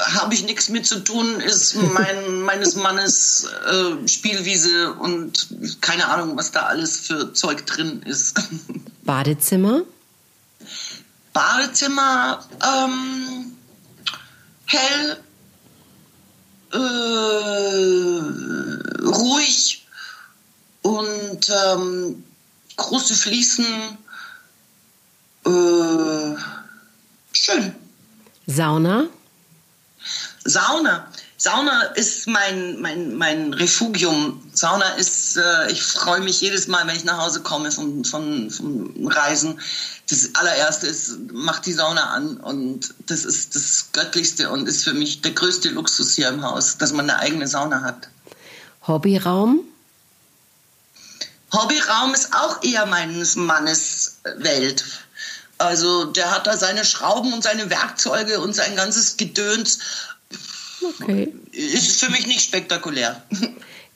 habe 0.00 0.34
ich 0.34 0.44
nichts 0.44 0.68
mit 0.70 0.86
zu 0.86 1.00
tun, 1.00 1.40
ist 1.40 1.74
mein, 1.92 2.40
meines 2.40 2.76
Mannes 2.76 3.46
äh, 3.66 4.08
Spielwiese 4.08 4.94
und 4.94 5.48
keine 5.82 6.08
Ahnung, 6.08 6.36
was 6.36 6.52
da 6.52 6.62
alles 6.62 7.00
für 7.00 7.34
Zeug 7.34 7.66
drin 7.66 8.02
ist. 8.02 8.40
Badezimmer? 9.04 9.82
Badezimmer 11.34 12.42
ähm, 12.64 13.52
hell, 14.64 15.18
äh, 16.72 16.76
ruhig 19.04 19.86
und 20.82 21.50
ähm, 21.50 22.24
große 22.76 23.14
Fliesen 23.14 23.98
Äh, 25.46 26.34
schön. 27.44 27.74
Sauna? 28.46 29.08
Sauna. 30.44 31.08
Sauna 31.38 31.82
ist 31.94 32.26
mein, 32.26 32.80
mein, 32.80 33.16
mein 33.16 33.52
Refugium. 33.52 34.42
Sauna 34.54 34.88
ist, 34.94 35.36
äh, 35.36 35.70
ich 35.70 35.82
freue 35.82 36.20
mich 36.20 36.40
jedes 36.40 36.66
Mal, 36.66 36.86
wenn 36.86 36.96
ich 36.96 37.04
nach 37.04 37.18
Hause 37.18 37.42
komme 37.42 37.70
von, 37.70 38.04
von, 38.04 38.50
von 38.50 39.06
Reisen. 39.06 39.60
Das 40.08 40.30
allererste 40.34 40.86
ist, 40.86 41.18
mach 41.32 41.58
die 41.58 41.74
Sauna 41.74 42.10
an 42.10 42.38
und 42.38 42.94
das 43.06 43.24
ist 43.24 43.54
das 43.54 43.88
Göttlichste 43.92 44.50
und 44.50 44.66
ist 44.66 44.84
für 44.84 44.94
mich 44.94 45.20
der 45.20 45.32
größte 45.32 45.68
Luxus 45.70 46.14
hier 46.14 46.28
im 46.28 46.42
Haus, 46.42 46.78
dass 46.78 46.92
man 46.92 47.10
eine 47.10 47.18
eigene 47.18 47.46
Sauna 47.46 47.82
hat. 47.82 48.08
Hobbyraum? 48.86 49.60
Hobbyraum 51.52 52.14
ist 52.14 52.34
auch 52.34 52.62
eher 52.62 52.86
meines 52.86 53.36
Mannes 53.36 54.20
Welt. 54.36 54.84
Also 55.58 56.04
der 56.04 56.30
hat 56.30 56.46
da 56.46 56.56
seine 56.56 56.84
Schrauben 56.84 57.32
und 57.32 57.42
seine 57.42 57.70
Werkzeuge 57.70 58.40
und 58.40 58.54
sein 58.54 58.76
ganzes 58.76 59.16
Gedöns 59.16 59.78
Okay. 61.00 61.32
Ist 61.52 62.00
für 62.04 62.10
mich 62.10 62.26
nicht 62.26 62.42
spektakulär. 62.42 63.22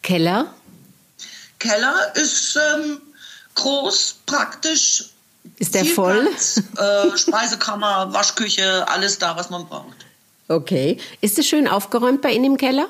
Keller? 0.03 0.53
Keller 1.59 2.13
ist 2.15 2.57
ähm, 2.57 3.01
groß, 3.55 4.17
praktisch. 4.27 5.11
Ist 5.59 5.75
der 5.75 5.85
voll? 5.85 6.29
Äh, 6.77 7.17
Speisekammer, 7.17 8.13
Waschküche, 8.13 8.87
alles 8.89 9.19
da, 9.19 9.37
was 9.37 9.51
man 9.51 9.67
braucht. 9.67 10.07
Okay. 10.49 10.99
Ist 11.21 11.39
es 11.39 11.47
schön 11.47 11.69
aufgeräumt 11.69 12.23
bei 12.23 12.33
Ihnen 12.33 12.45
im 12.45 12.57
Keller? 12.57 12.89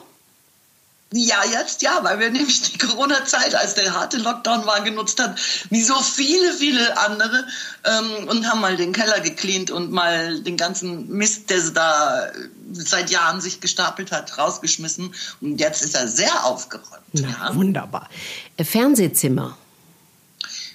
Ja, 1.12 1.44
jetzt 1.44 1.82
ja, 1.82 2.04
weil 2.04 2.20
wir 2.20 2.30
nämlich 2.30 2.62
die 2.70 2.78
Corona-Zeit, 2.78 3.56
als 3.56 3.74
der 3.74 3.92
harte 3.92 4.18
Lockdown 4.18 4.64
war, 4.64 4.80
genutzt 4.82 5.20
haben, 5.20 5.34
wie 5.68 5.82
so 5.82 6.00
viele, 6.00 6.52
viele 6.52 6.96
andere, 6.98 7.46
ähm, 7.84 8.28
und 8.28 8.48
haben 8.48 8.60
mal 8.60 8.76
den 8.76 8.92
Keller 8.92 9.18
gecleant 9.18 9.72
und 9.72 9.90
mal 9.90 10.40
den 10.40 10.56
ganzen 10.56 11.08
Mist, 11.08 11.50
der 11.50 11.62
da 11.70 12.30
seit 12.72 13.10
Jahren 13.10 13.40
sich 13.40 13.60
gestapelt 13.60 14.12
hat, 14.12 14.38
rausgeschmissen. 14.38 15.12
Und 15.40 15.58
jetzt 15.58 15.82
ist 15.82 15.96
er 15.96 16.06
sehr 16.06 16.44
aufgeräumt. 16.44 17.02
Na, 17.12 17.28
ja. 17.28 17.54
Wunderbar. 17.56 18.08
Äh, 18.56 18.64
Fernsehzimmer. 18.64 19.58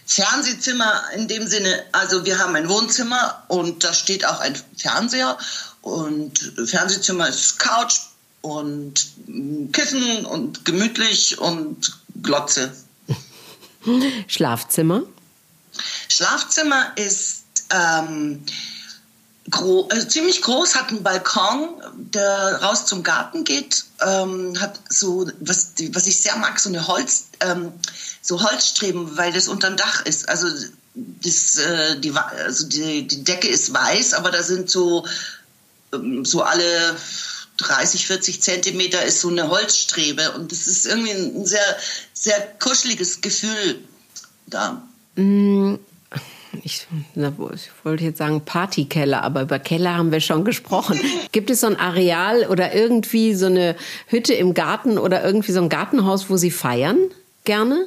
Fernsehzimmer 0.06 1.02
in 1.16 1.28
dem 1.30 1.48
Sinne, 1.48 1.84
also 1.94 2.26
wir 2.26 2.40
haben 2.40 2.56
ein 2.56 2.70
Wohnzimmer 2.70 3.44
und 3.48 3.84
da 3.84 3.94
steht 3.94 4.26
auch 4.26 4.40
ein 4.40 4.56
Fernseher 4.78 5.38
und 5.82 6.38
Fernsehzimmer 6.66 7.30
ist 7.30 7.58
Couch, 7.58 8.02
und 8.46 9.08
Kissen 9.74 10.26
und 10.26 10.66
gemütlich 10.66 11.40
und 11.40 12.00
Glotze. 12.22 12.72
Schlafzimmer? 14.28 15.04
Schlafzimmer 16.08 16.94
ist 16.96 17.44
ähm, 17.72 18.46
gro 19.50 19.88
also 19.92 20.08
ziemlich 20.08 20.42
groß, 20.42 20.76
hat 20.76 20.90
einen 20.90 21.04
Balkon, 21.04 21.82
der 21.96 22.62
raus 22.62 22.86
zum 22.86 23.04
Garten 23.04 23.44
geht, 23.44 23.86
ähm, 24.02 24.60
hat 24.60 24.80
so, 24.90 25.28
was, 25.40 25.74
was 25.92 26.08
ich 26.08 26.22
sehr 26.22 26.36
mag, 26.38 26.60
so 26.60 26.70
eine 26.70 26.88
Holz, 26.88 27.26
ähm, 27.42 27.74
so 28.22 28.42
Holzstreben, 28.42 29.18
weil 29.18 29.34
das 29.34 29.48
unterm 29.48 29.76
Dach 29.76 30.06
ist. 30.06 30.30
Also, 30.30 30.48
das, 30.96 31.58
äh, 31.58 32.00
die, 32.00 32.12
also 32.14 32.68
die, 32.68 33.08
die 33.08 33.24
Decke 33.24 33.48
ist 33.48 33.74
weiß, 33.74 34.14
aber 34.14 34.32
da 34.32 34.44
sind 34.44 34.70
so, 34.70 35.06
ähm, 35.94 36.24
so 36.24 36.42
alle 36.44 36.96
30, 37.58 38.08
40 38.08 38.42
Zentimeter 38.42 39.04
ist 39.04 39.22
so 39.22 39.30
eine 39.30 39.50
Holzstrebe 39.50 40.32
und 40.34 40.52
das 40.52 40.68
ist 40.68 40.86
irgendwie 40.86 41.12
ein 41.12 41.46
sehr, 41.46 41.78
sehr 42.14 42.40
kuscheliges 42.60 43.22
Gefühl 43.22 43.80
da. 44.48 44.82
Mm, 45.16 45.76
ich, 46.64 46.88
ich, 47.14 47.70
wollte 47.84 48.04
jetzt 48.04 48.18
sagen 48.18 48.42
Partykeller, 48.42 49.24
aber 49.24 49.42
über 49.42 49.60
Keller 49.60 49.96
haben 49.96 50.12
wir 50.12 50.22
schon 50.22 50.46
gesprochen. 50.46 51.00
Gibt 51.32 51.50
es 51.50 51.62
so 51.62 51.68
ein 51.68 51.78
Areal 51.78 52.48
oder 52.48 52.74
irgendwie 52.74 53.34
so 53.36 53.48
eine 53.48 53.76
Hütte 54.08 54.34
im 54.34 54.54
Garten 54.54 54.98
oder 54.98 55.24
irgendwie 55.24 55.52
so 55.52 55.62
ein 55.62 55.70
Gartenhaus, 55.70 56.30
wo 56.30 56.38
Sie 56.38 56.52
feiern 56.52 56.98
gerne? 57.44 57.86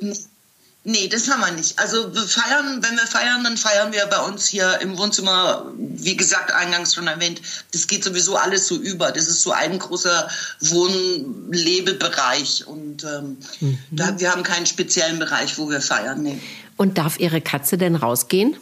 Nee, 0.90 1.09
das 1.09 1.28
haben 1.28 1.42
wir 1.42 1.50
nicht. 1.50 1.78
Also 1.78 2.15
wir 2.15 2.23
feiern, 2.23 2.82
wenn 2.82 2.97
wir 2.97 3.06
feiern, 3.06 3.45
dann 3.45 3.58
feiern 3.58 3.93
wir 3.93 4.06
bei 4.06 4.21
uns 4.21 4.47
hier 4.47 4.80
im 4.80 4.97
Wohnzimmer, 4.97 5.71
wie 5.76 6.17
gesagt, 6.17 6.50
eingangs 6.50 6.95
schon 6.95 7.08
erwähnt, 7.08 7.43
das 7.73 7.89
geht 7.89 8.02
sowieso 8.02 8.36
alles 8.36 8.69
so 8.69 8.76
über. 8.76 9.13
Das 9.13 9.28
ist 9.28 9.43
so 9.43 9.52
ein 9.52 9.78
großer 9.78 10.30
Wohnlebebereich 10.60 12.67
und 12.67 13.04
ähm, 13.04 13.36
mhm. 13.60 13.78
da, 13.91 14.19
wir 14.19 14.32
haben 14.32 14.43
keinen 14.43 14.65
speziellen 14.65 15.19
Bereich, 15.19 15.58
wo 15.58 15.69
wir 15.69 15.82
feiern. 15.82 16.23
Nee. 16.23 16.41
Und 16.78 16.97
darf 16.97 17.21
Ihre 17.21 17.43
Katze 17.43 17.76
denn 17.76 17.95
rausgehen? 17.95 18.56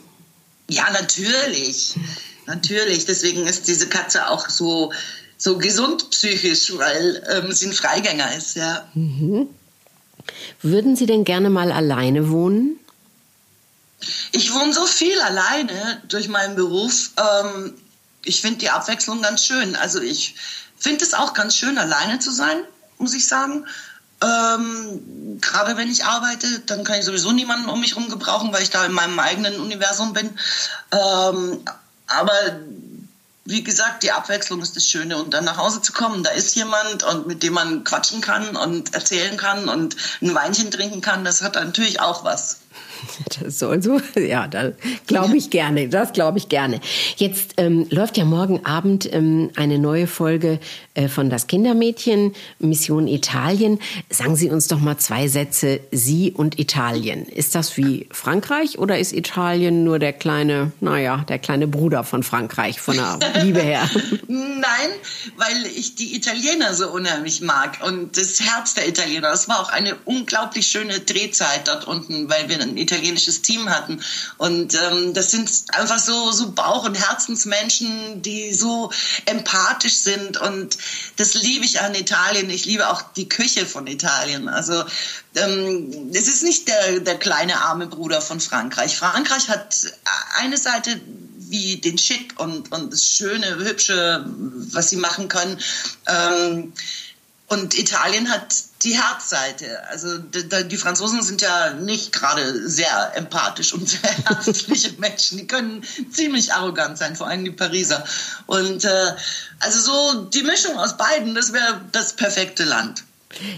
Ja, 0.68 0.90
natürlich. 0.90 1.94
natürlich. 2.46 3.04
Deswegen 3.04 3.46
ist 3.46 3.68
diese 3.68 3.86
Katze 3.86 4.28
auch 4.28 4.50
so, 4.50 4.92
so 5.36 5.58
gesund 5.58 6.10
psychisch, 6.10 6.76
weil 6.76 7.22
ähm, 7.30 7.52
sie 7.52 7.66
ein 7.66 7.72
Freigänger 7.72 8.34
ist, 8.34 8.56
ja. 8.56 8.84
Mhm. 8.94 9.46
Würden 10.62 10.96
Sie 10.96 11.06
denn 11.06 11.24
gerne 11.24 11.50
mal 11.50 11.72
alleine 11.72 12.30
wohnen? 12.30 12.78
Ich 14.32 14.52
wohne 14.52 14.72
so 14.72 14.86
viel 14.86 15.18
alleine 15.20 16.02
durch 16.08 16.28
meinen 16.28 16.56
Beruf. 16.56 17.10
Ähm, 17.16 17.74
ich 18.24 18.40
finde 18.40 18.58
die 18.58 18.70
Abwechslung 18.70 19.22
ganz 19.22 19.44
schön. 19.44 19.76
Also 19.76 20.00
ich 20.00 20.34
finde 20.76 21.04
es 21.04 21.14
auch 21.14 21.32
ganz 21.34 21.56
schön, 21.56 21.78
alleine 21.78 22.18
zu 22.18 22.30
sein, 22.30 22.58
muss 22.98 23.14
ich 23.14 23.26
sagen. 23.26 23.66
Ähm, 24.22 25.38
Gerade 25.40 25.76
wenn 25.76 25.90
ich 25.90 26.04
arbeite, 26.04 26.60
dann 26.60 26.84
kann 26.84 26.98
ich 26.98 27.04
sowieso 27.04 27.32
niemanden 27.32 27.68
um 27.68 27.80
mich 27.80 27.94
herum 27.94 28.08
gebrauchen, 28.08 28.52
weil 28.52 28.62
ich 28.62 28.70
da 28.70 28.84
in 28.84 28.92
meinem 28.92 29.18
eigenen 29.18 29.60
Universum 29.60 30.12
bin. 30.12 30.30
Ähm, 30.92 31.60
aber 32.06 32.32
wie 33.46 33.62
gesagt, 33.62 34.02
die 34.02 34.12
Abwechslung 34.12 34.60
ist 34.60 34.76
das 34.76 34.86
Schöne. 34.86 35.16
Und 35.16 35.32
dann 35.32 35.44
nach 35.44 35.56
Hause 35.56 35.80
zu 35.80 35.92
kommen, 35.92 36.22
da 36.22 36.30
ist 36.30 36.54
jemand 36.56 37.04
und 37.04 37.26
mit 37.26 37.42
dem 37.42 37.54
man 37.54 37.84
quatschen 37.84 38.20
kann 38.20 38.56
und 38.56 38.94
erzählen 38.94 39.36
kann 39.36 39.68
und 39.68 39.96
ein 40.20 40.34
Weinchen 40.34 40.70
trinken 40.70 41.00
kann, 41.00 41.24
das 41.24 41.42
hat 41.42 41.54
natürlich 41.54 42.00
auch 42.00 42.24
was. 42.24 42.58
Das 43.40 43.58
soll 43.58 43.82
so, 43.82 44.00
ja, 44.18 44.46
das 44.46 44.74
glaube 45.06 45.36
ich 45.36 45.50
gerne, 45.50 45.88
das 45.88 46.12
glaube 46.12 46.38
ich 46.38 46.48
gerne. 46.48 46.80
Jetzt 47.16 47.54
ähm, 47.56 47.86
läuft 47.90 48.16
ja 48.16 48.24
morgen 48.24 48.64
Abend 48.64 49.12
ähm, 49.12 49.50
eine 49.56 49.78
neue 49.78 50.06
Folge 50.06 50.58
äh, 50.94 51.08
von 51.08 51.30
Das 51.30 51.46
Kindermädchen, 51.46 52.34
Mission 52.58 53.08
Italien. 53.08 53.78
Sagen 54.10 54.36
Sie 54.36 54.50
uns 54.50 54.68
doch 54.68 54.80
mal 54.80 54.98
zwei 54.98 55.28
Sätze, 55.28 55.80
Sie 55.90 56.32
und 56.32 56.58
Italien. 56.58 57.26
Ist 57.26 57.54
das 57.54 57.76
wie 57.76 58.08
Frankreich 58.10 58.78
oder 58.78 58.98
ist 58.98 59.12
Italien 59.12 59.84
nur 59.84 59.98
der 59.98 60.12
kleine, 60.12 60.72
naja, 60.80 61.24
der 61.28 61.38
kleine 61.38 61.66
Bruder 61.66 62.04
von 62.04 62.22
Frankreich, 62.22 62.80
von 62.80 62.96
der 62.96 63.18
Liebe 63.42 63.60
her? 63.60 63.88
Nein, 64.28 64.90
weil 65.36 65.66
ich 65.74 65.94
die 65.94 66.16
Italiener 66.16 66.74
so 66.74 66.90
unheimlich 66.90 67.40
mag 67.40 67.78
und 67.84 68.16
das 68.16 68.40
Herz 68.40 68.74
der 68.74 68.88
Italiener. 68.88 69.30
Das 69.30 69.48
war 69.48 69.60
auch 69.60 69.68
eine 69.68 69.96
unglaublich 70.04 70.66
schöne 70.66 71.00
Drehzeit 71.00 71.68
dort 71.68 71.86
unten, 71.86 72.28
weil 72.28 72.48
wir 72.48 72.58
ein 72.70 72.76
italienisches 72.76 73.42
Team 73.42 73.68
hatten. 73.70 74.02
Und 74.38 74.74
ähm, 74.74 75.14
das 75.14 75.30
sind 75.30 75.50
einfach 75.68 75.98
so, 75.98 76.32
so 76.32 76.52
Bauch- 76.52 76.84
und 76.84 76.94
Herzensmenschen, 76.94 78.22
die 78.22 78.52
so 78.52 78.90
empathisch 79.26 79.96
sind. 79.96 80.36
Und 80.38 80.76
das 81.16 81.34
liebe 81.34 81.64
ich 81.64 81.80
an 81.80 81.94
Italien. 81.94 82.50
Ich 82.50 82.64
liebe 82.64 82.88
auch 82.88 83.02
die 83.16 83.28
Küche 83.28 83.66
von 83.66 83.86
Italien. 83.86 84.48
Also 84.48 84.84
ähm, 85.34 86.10
es 86.12 86.28
ist 86.28 86.42
nicht 86.42 86.68
der, 86.68 87.00
der 87.00 87.18
kleine 87.18 87.62
arme 87.62 87.86
Bruder 87.86 88.20
von 88.20 88.40
Frankreich. 88.40 88.96
Frankreich 88.96 89.48
hat 89.48 89.76
eine 90.38 90.56
Seite 90.56 91.00
wie 91.48 91.76
den 91.76 91.98
Schick 91.98 92.34
und, 92.38 92.72
und 92.72 92.92
das 92.92 93.04
Schöne, 93.04 93.56
Hübsche, 93.56 94.24
was 94.26 94.90
sie 94.90 94.96
machen 94.96 95.28
können. 95.28 95.58
Ähm, 96.06 96.72
und 97.48 97.78
Italien 97.78 98.28
hat 98.30 98.54
die 98.82 99.00
Herzseite. 99.00 99.88
Also 99.88 100.18
die 100.18 100.76
Franzosen 100.76 101.22
sind 101.22 101.42
ja 101.42 101.70
nicht 101.74 102.12
gerade 102.12 102.68
sehr 102.68 103.12
empathisch 103.14 103.72
und 103.72 103.88
sehr 103.88 104.10
herzliche 104.24 104.92
Menschen. 104.98 105.38
Die 105.38 105.46
können 105.46 105.84
ziemlich 106.10 106.52
arrogant 106.52 106.98
sein, 106.98 107.14
vor 107.14 107.28
allem 107.28 107.44
die 107.44 107.52
Pariser. 107.52 108.04
Und 108.46 108.84
äh, 108.84 109.12
also 109.60 109.80
so 109.80 110.24
die 110.24 110.42
Mischung 110.42 110.76
aus 110.76 110.96
beiden, 110.96 111.34
das 111.34 111.52
wäre 111.52 111.80
das 111.92 112.14
perfekte 112.14 112.64
Land. 112.64 113.04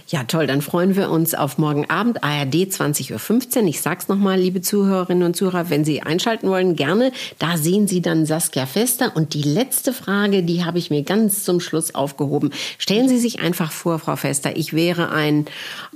Ja, 0.08 0.24
toll. 0.24 0.46
Dann 0.46 0.62
freuen 0.62 0.96
wir 0.96 1.10
uns 1.10 1.34
auf 1.34 1.58
morgen 1.58 1.88
Abend, 1.90 2.24
ARD 2.24 2.54
20.15 2.54 3.62
Uhr. 3.62 3.68
Ich 3.68 3.80
sag's 3.80 4.08
nochmal, 4.08 4.38
liebe 4.38 4.60
Zuhörerinnen 4.60 5.22
und 5.24 5.36
Zuhörer, 5.36 5.70
wenn 5.70 5.84
Sie 5.84 6.02
einschalten 6.02 6.48
wollen, 6.48 6.76
gerne. 6.76 7.12
Da 7.38 7.56
sehen 7.56 7.86
Sie 7.88 8.00
dann 8.00 8.26
Saskia 8.26 8.66
Fester. 8.66 9.12
Und 9.14 9.34
die 9.34 9.42
letzte 9.42 9.92
Frage, 9.92 10.42
die 10.42 10.64
habe 10.64 10.78
ich 10.78 10.90
mir 10.90 11.02
ganz 11.02 11.44
zum 11.44 11.60
Schluss 11.60 11.94
aufgehoben. 11.94 12.50
Stellen 12.78 13.08
Sie 13.08 13.18
sich 13.18 13.40
einfach 13.40 13.72
vor, 13.72 13.98
Frau 13.98 14.16
Fester, 14.16 14.56
ich 14.56 14.72
wäre 14.72 15.10
ein, 15.10 15.46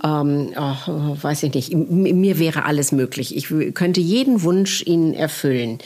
ähm, 0.04 0.52
oh, 0.56 1.16
weiß 1.20 1.42
ich 1.44 1.54
nicht, 1.54 1.74
mir 1.74 2.38
wäre 2.38 2.64
alles 2.64 2.92
möglich. 2.92 3.36
Ich 3.36 3.48
könnte 3.74 4.00
jeden 4.00 4.42
Wunsch 4.42 4.82
Ihnen 4.86 5.14
erfüllen. 5.14 5.78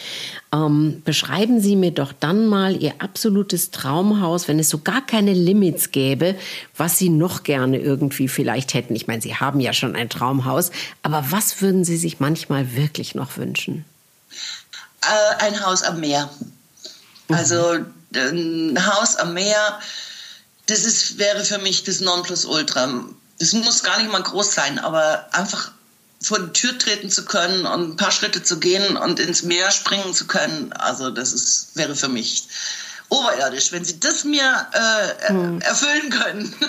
Ähm, 0.53 1.03
beschreiben 1.05 1.61
Sie 1.61 1.75
mir 1.75 1.91
doch 1.91 2.13
dann 2.13 2.47
mal 2.47 2.81
Ihr 2.81 2.95
absolutes 3.01 3.73
Traumhaus, 3.73 4.47
wenn 4.47 4.59
es 4.59 4.69
so 4.69 4.79
gar 4.79 5.05
keine 5.05 5.33
Limits 5.33 5.91
gäbe, 5.91 6.37
was 6.77 6.99
Sie 6.99 7.09
noch 7.09 7.43
gerne 7.43 7.79
irgendwie 7.79 8.29
vielleicht 8.29 8.75
hätten. 8.75 8.95
Ich 8.95 9.09
meine, 9.09 9.23
Sie 9.23 9.35
haben 9.35 9.61
ja 9.61 9.73
schon 9.73 9.97
ein 9.97 10.09
Traumhaus, 10.09 10.71
aber 11.03 11.27
was 11.31 11.61
würden 11.61 11.85
Sie 11.85 11.97
sich 11.97 12.21
manchmal 12.21 12.77
wirklich 12.77 13.15
noch 13.15 13.37
wünschen? 13.37 13.85
Äh, 15.03 15.45
ein 15.45 15.65
Haus 15.65 15.83
am 15.83 16.01
Meer. 16.01 16.31
Also 17.29 17.79
ein 18.15 18.87
Haus 18.87 19.17
am 19.17 19.35
Meer, 19.35 19.81
das 20.67 20.85
ist, 20.85 21.19
wäre 21.19 21.45
für 21.45 21.59
mich 21.59 21.85
das 21.85 22.01
Nonplusultra. 22.01 23.05
Das 23.39 23.53
muss 23.53 23.83
gar 23.83 23.99
nicht 23.99 24.13
mal 24.13 24.23
groß 24.23 24.55
sein, 24.55 24.79
aber 24.79 25.27
einfach 25.33 25.73
vor 26.23 26.39
die 26.41 26.53
Tür 26.53 26.79
treten 26.79 27.11
zu 27.11 27.25
können 27.25 27.67
und 27.67 27.91
ein 27.91 27.97
paar 27.97 28.11
Schritte 28.11 28.43
zu 28.43 28.59
gehen 28.59 28.97
und 28.97 29.21
ins 29.21 29.43
Meer 29.43 29.71
springen 29.71 30.15
zu 30.15 30.27
können, 30.27 30.73
also 30.73 31.11
das 31.11 31.33
ist, 31.33 31.69
wäre 31.75 31.95
für 31.95 32.09
mich 32.09 32.49
oberirdisch, 33.09 33.73
wenn 33.73 33.85
Sie 33.85 34.01
das 34.01 34.25
mir 34.25 34.43
äh, 34.43 35.29
hm. 35.29 35.61
erfüllen 35.61 36.11
können. 36.11 36.55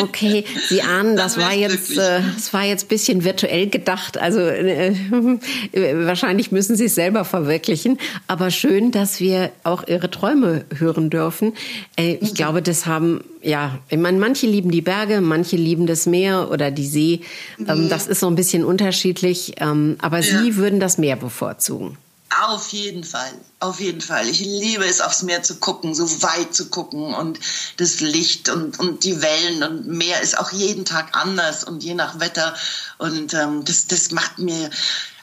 Okay, 0.00 0.44
Sie 0.68 0.80
ahnen, 0.80 1.16
das 1.16 1.38
war 1.38 1.52
jetzt, 1.52 1.98
äh, 1.98 2.20
das 2.36 2.52
war 2.52 2.62
jetzt 2.62 2.88
bisschen 2.88 3.24
virtuell 3.24 3.68
gedacht. 3.68 4.16
Also 4.16 4.38
äh, 4.40 4.94
wahrscheinlich 5.72 6.52
müssen 6.52 6.76
Sie 6.76 6.84
es 6.84 6.94
selber 6.94 7.24
verwirklichen. 7.24 7.98
Aber 8.28 8.52
schön, 8.52 8.92
dass 8.92 9.18
wir 9.18 9.50
auch 9.64 9.88
Ihre 9.88 10.08
Träume 10.08 10.64
hören 10.76 11.10
dürfen. 11.10 11.54
Äh, 11.96 12.12
ich 12.20 12.30
mhm. 12.30 12.34
glaube, 12.34 12.62
das 12.62 12.86
haben 12.86 13.24
ja, 13.42 13.78
ich 13.88 13.98
meine, 13.98 14.18
manche 14.18 14.46
lieben 14.46 14.70
die 14.70 14.82
Berge, 14.82 15.20
manche 15.20 15.56
lieben 15.56 15.86
das 15.86 16.06
Meer 16.06 16.50
oder 16.50 16.70
die 16.70 16.86
See. 16.86 17.20
Ähm, 17.66 17.84
mhm. 17.84 17.88
Das 17.88 18.06
ist 18.06 18.20
so 18.20 18.28
ein 18.28 18.34
bisschen 18.34 18.64
unterschiedlich. 18.64 19.54
Ähm, 19.58 19.96
aber 20.00 20.20
ja. 20.20 20.42
Sie 20.42 20.56
würden 20.56 20.80
das 20.80 20.98
Meer 20.98 21.16
bevorzugen. 21.16 21.98
Auf 22.30 22.72
jeden 22.72 23.04
Fall, 23.04 23.32
auf 23.58 23.80
jeden 23.80 24.02
Fall. 24.02 24.28
Ich 24.28 24.40
liebe 24.40 24.84
es, 24.84 25.00
aufs 25.00 25.22
Meer 25.22 25.42
zu 25.42 25.56
gucken, 25.56 25.94
so 25.94 26.22
weit 26.22 26.54
zu 26.54 26.68
gucken 26.68 27.14
und 27.14 27.40
das 27.78 28.00
Licht 28.00 28.50
und, 28.50 28.78
und 28.78 29.02
die 29.04 29.22
Wellen 29.22 29.62
und 29.62 29.86
Meer 29.86 30.20
ist 30.20 30.38
auch 30.38 30.52
jeden 30.52 30.84
Tag 30.84 31.16
anders 31.16 31.64
und 31.64 31.82
je 31.82 31.94
nach 31.94 32.20
Wetter. 32.20 32.54
Und 32.98 33.32
ähm, 33.32 33.64
das, 33.64 33.86
das 33.86 34.10
macht 34.10 34.38
mir, 34.38 34.68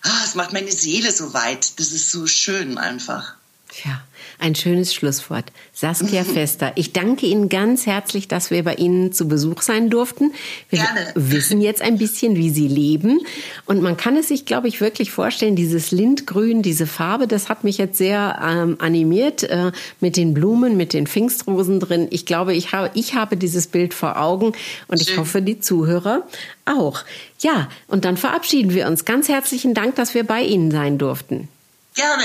ah, 0.02 0.22
das 0.24 0.34
macht 0.34 0.52
meine 0.52 0.72
Seele 0.72 1.12
so 1.12 1.34
weit. 1.34 1.80
Das 1.80 1.92
ist 1.92 2.10
so 2.10 2.26
schön 2.26 2.80
einfach. 2.80 3.36
Ja, 3.84 4.02
ein 4.40 4.56
schönes 4.56 4.94
Schlusswort. 4.94 5.46
Saskia 5.74 6.24
Fester, 6.26 6.72
ich 6.76 6.94
danke 6.94 7.26
Ihnen 7.26 7.50
ganz 7.50 7.86
herzlich, 7.86 8.28
dass 8.28 8.52
wir 8.52 8.64
bei 8.64 8.76
Ihnen 8.76 9.12
zu 9.12 9.28
Besuch 9.28 9.62
sein 9.62 9.90
durften. 9.90 10.34
Wir 10.70 10.80
Gerne. 10.80 11.12
wissen 11.16 11.62
jetzt 11.62 11.82
ein 11.82 11.98
bisschen, 11.98 12.36
wie 12.36 12.50
Sie 12.50 12.68
leben. 12.68 13.22
Und 13.66 13.82
man 13.82 13.98
kann 13.98 14.18
es 14.18 14.28
sich, 14.28 14.46
glaube 14.46 14.68
ich, 14.68 14.82
wirklich 14.82 15.12
vorstellen, 15.12 15.56
dieses 15.56 15.92
Lindgrün, 15.92 16.62
diese 16.62 16.88
Farbe, 16.88 17.28
das 17.28 17.50
hat 17.50 17.64
mich 17.64 17.78
jetzt 17.78 17.98
sehr 17.98 18.40
ähm, 18.44 18.78
animiert 18.80 19.44
äh, 19.44 19.72
mit 20.00 20.18
den 20.18 20.34
Blumen, 20.34 20.78
mit 20.78 20.94
den 20.94 21.08
Pfingstrosen 21.08 21.80
drin. 21.80 22.08
Ich 22.12 22.26
glaube, 22.26 22.54
ich 22.54 22.72
habe, 22.72 22.92
ich 22.94 23.14
habe 23.14 23.38
dieses 23.38 23.68
Bild 23.68 23.94
vor 23.94 24.20
Augen 24.20 24.54
und 24.88 25.00
Schön. 25.00 25.14
ich 25.14 25.18
hoffe, 25.18 25.42
die 25.42 25.60
Zuhörer 25.60 26.24
auch. 26.66 27.04
Ja, 27.40 27.70
und 27.88 28.06
dann 28.06 28.18
verabschieden 28.18 28.74
wir 28.74 28.88
uns. 28.88 29.06
Ganz 29.06 29.30
herzlichen 29.30 29.74
Dank, 29.74 29.96
dass 29.96 30.14
wir 30.14 30.24
bei 30.24 30.42
Ihnen 30.42 30.72
sein 30.72 30.98
durften. 30.98 31.48
Gerne. 31.96 32.24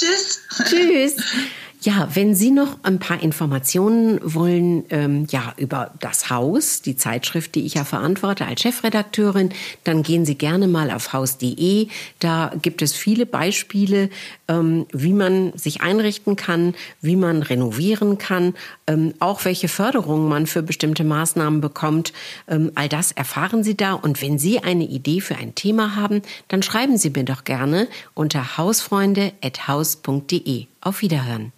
Tschüss. 0.00 0.40
Tschüss. 0.64 1.16
Ja, 1.82 2.08
wenn 2.12 2.34
Sie 2.34 2.50
noch 2.50 2.76
ein 2.82 2.98
paar 2.98 3.22
Informationen 3.22 4.20
wollen, 4.22 4.84
ähm, 4.90 5.26
ja, 5.30 5.54
über 5.56 5.92
das 5.98 6.28
Haus, 6.28 6.82
die 6.82 6.94
Zeitschrift, 6.94 7.54
die 7.54 7.64
ich 7.64 7.72
ja 7.72 7.86
verantworte 7.86 8.44
als 8.44 8.60
Chefredakteurin, 8.60 9.48
dann 9.84 10.02
gehen 10.02 10.26
Sie 10.26 10.34
gerne 10.34 10.68
mal 10.68 10.90
auf 10.90 11.14
haus.de. 11.14 11.88
Da 12.18 12.52
gibt 12.60 12.82
es 12.82 12.92
viele 12.92 13.24
Beispiele, 13.24 14.10
ähm, 14.46 14.84
wie 14.92 15.14
man 15.14 15.54
sich 15.56 15.80
einrichten 15.80 16.36
kann, 16.36 16.74
wie 17.00 17.16
man 17.16 17.40
renovieren 17.40 18.18
kann, 18.18 18.52
ähm, 18.86 19.14
auch 19.18 19.46
welche 19.46 19.68
Förderungen 19.68 20.28
man 20.28 20.46
für 20.46 20.62
bestimmte 20.62 21.04
Maßnahmen 21.04 21.62
bekommt. 21.62 22.12
Ähm, 22.46 22.72
all 22.74 22.90
das 22.90 23.10
erfahren 23.10 23.64
Sie 23.64 23.74
da. 23.74 23.94
Und 23.94 24.20
wenn 24.20 24.38
Sie 24.38 24.58
eine 24.58 24.84
Idee 24.84 25.22
für 25.22 25.36
ein 25.36 25.54
Thema 25.54 25.96
haben, 25.96 26.20
dann 26.48 26.62
schreiben 26.62 26.98
Sie 26.98 27.08
mir 27.08 27.24
doch 27.24 27.44
gerne 27.44 27.88
unter 28.12 28.58
hausfreunde.haus.de. 28.58 30.66
Auf 30.82 31.00
Wiederhören. 31.00 31.54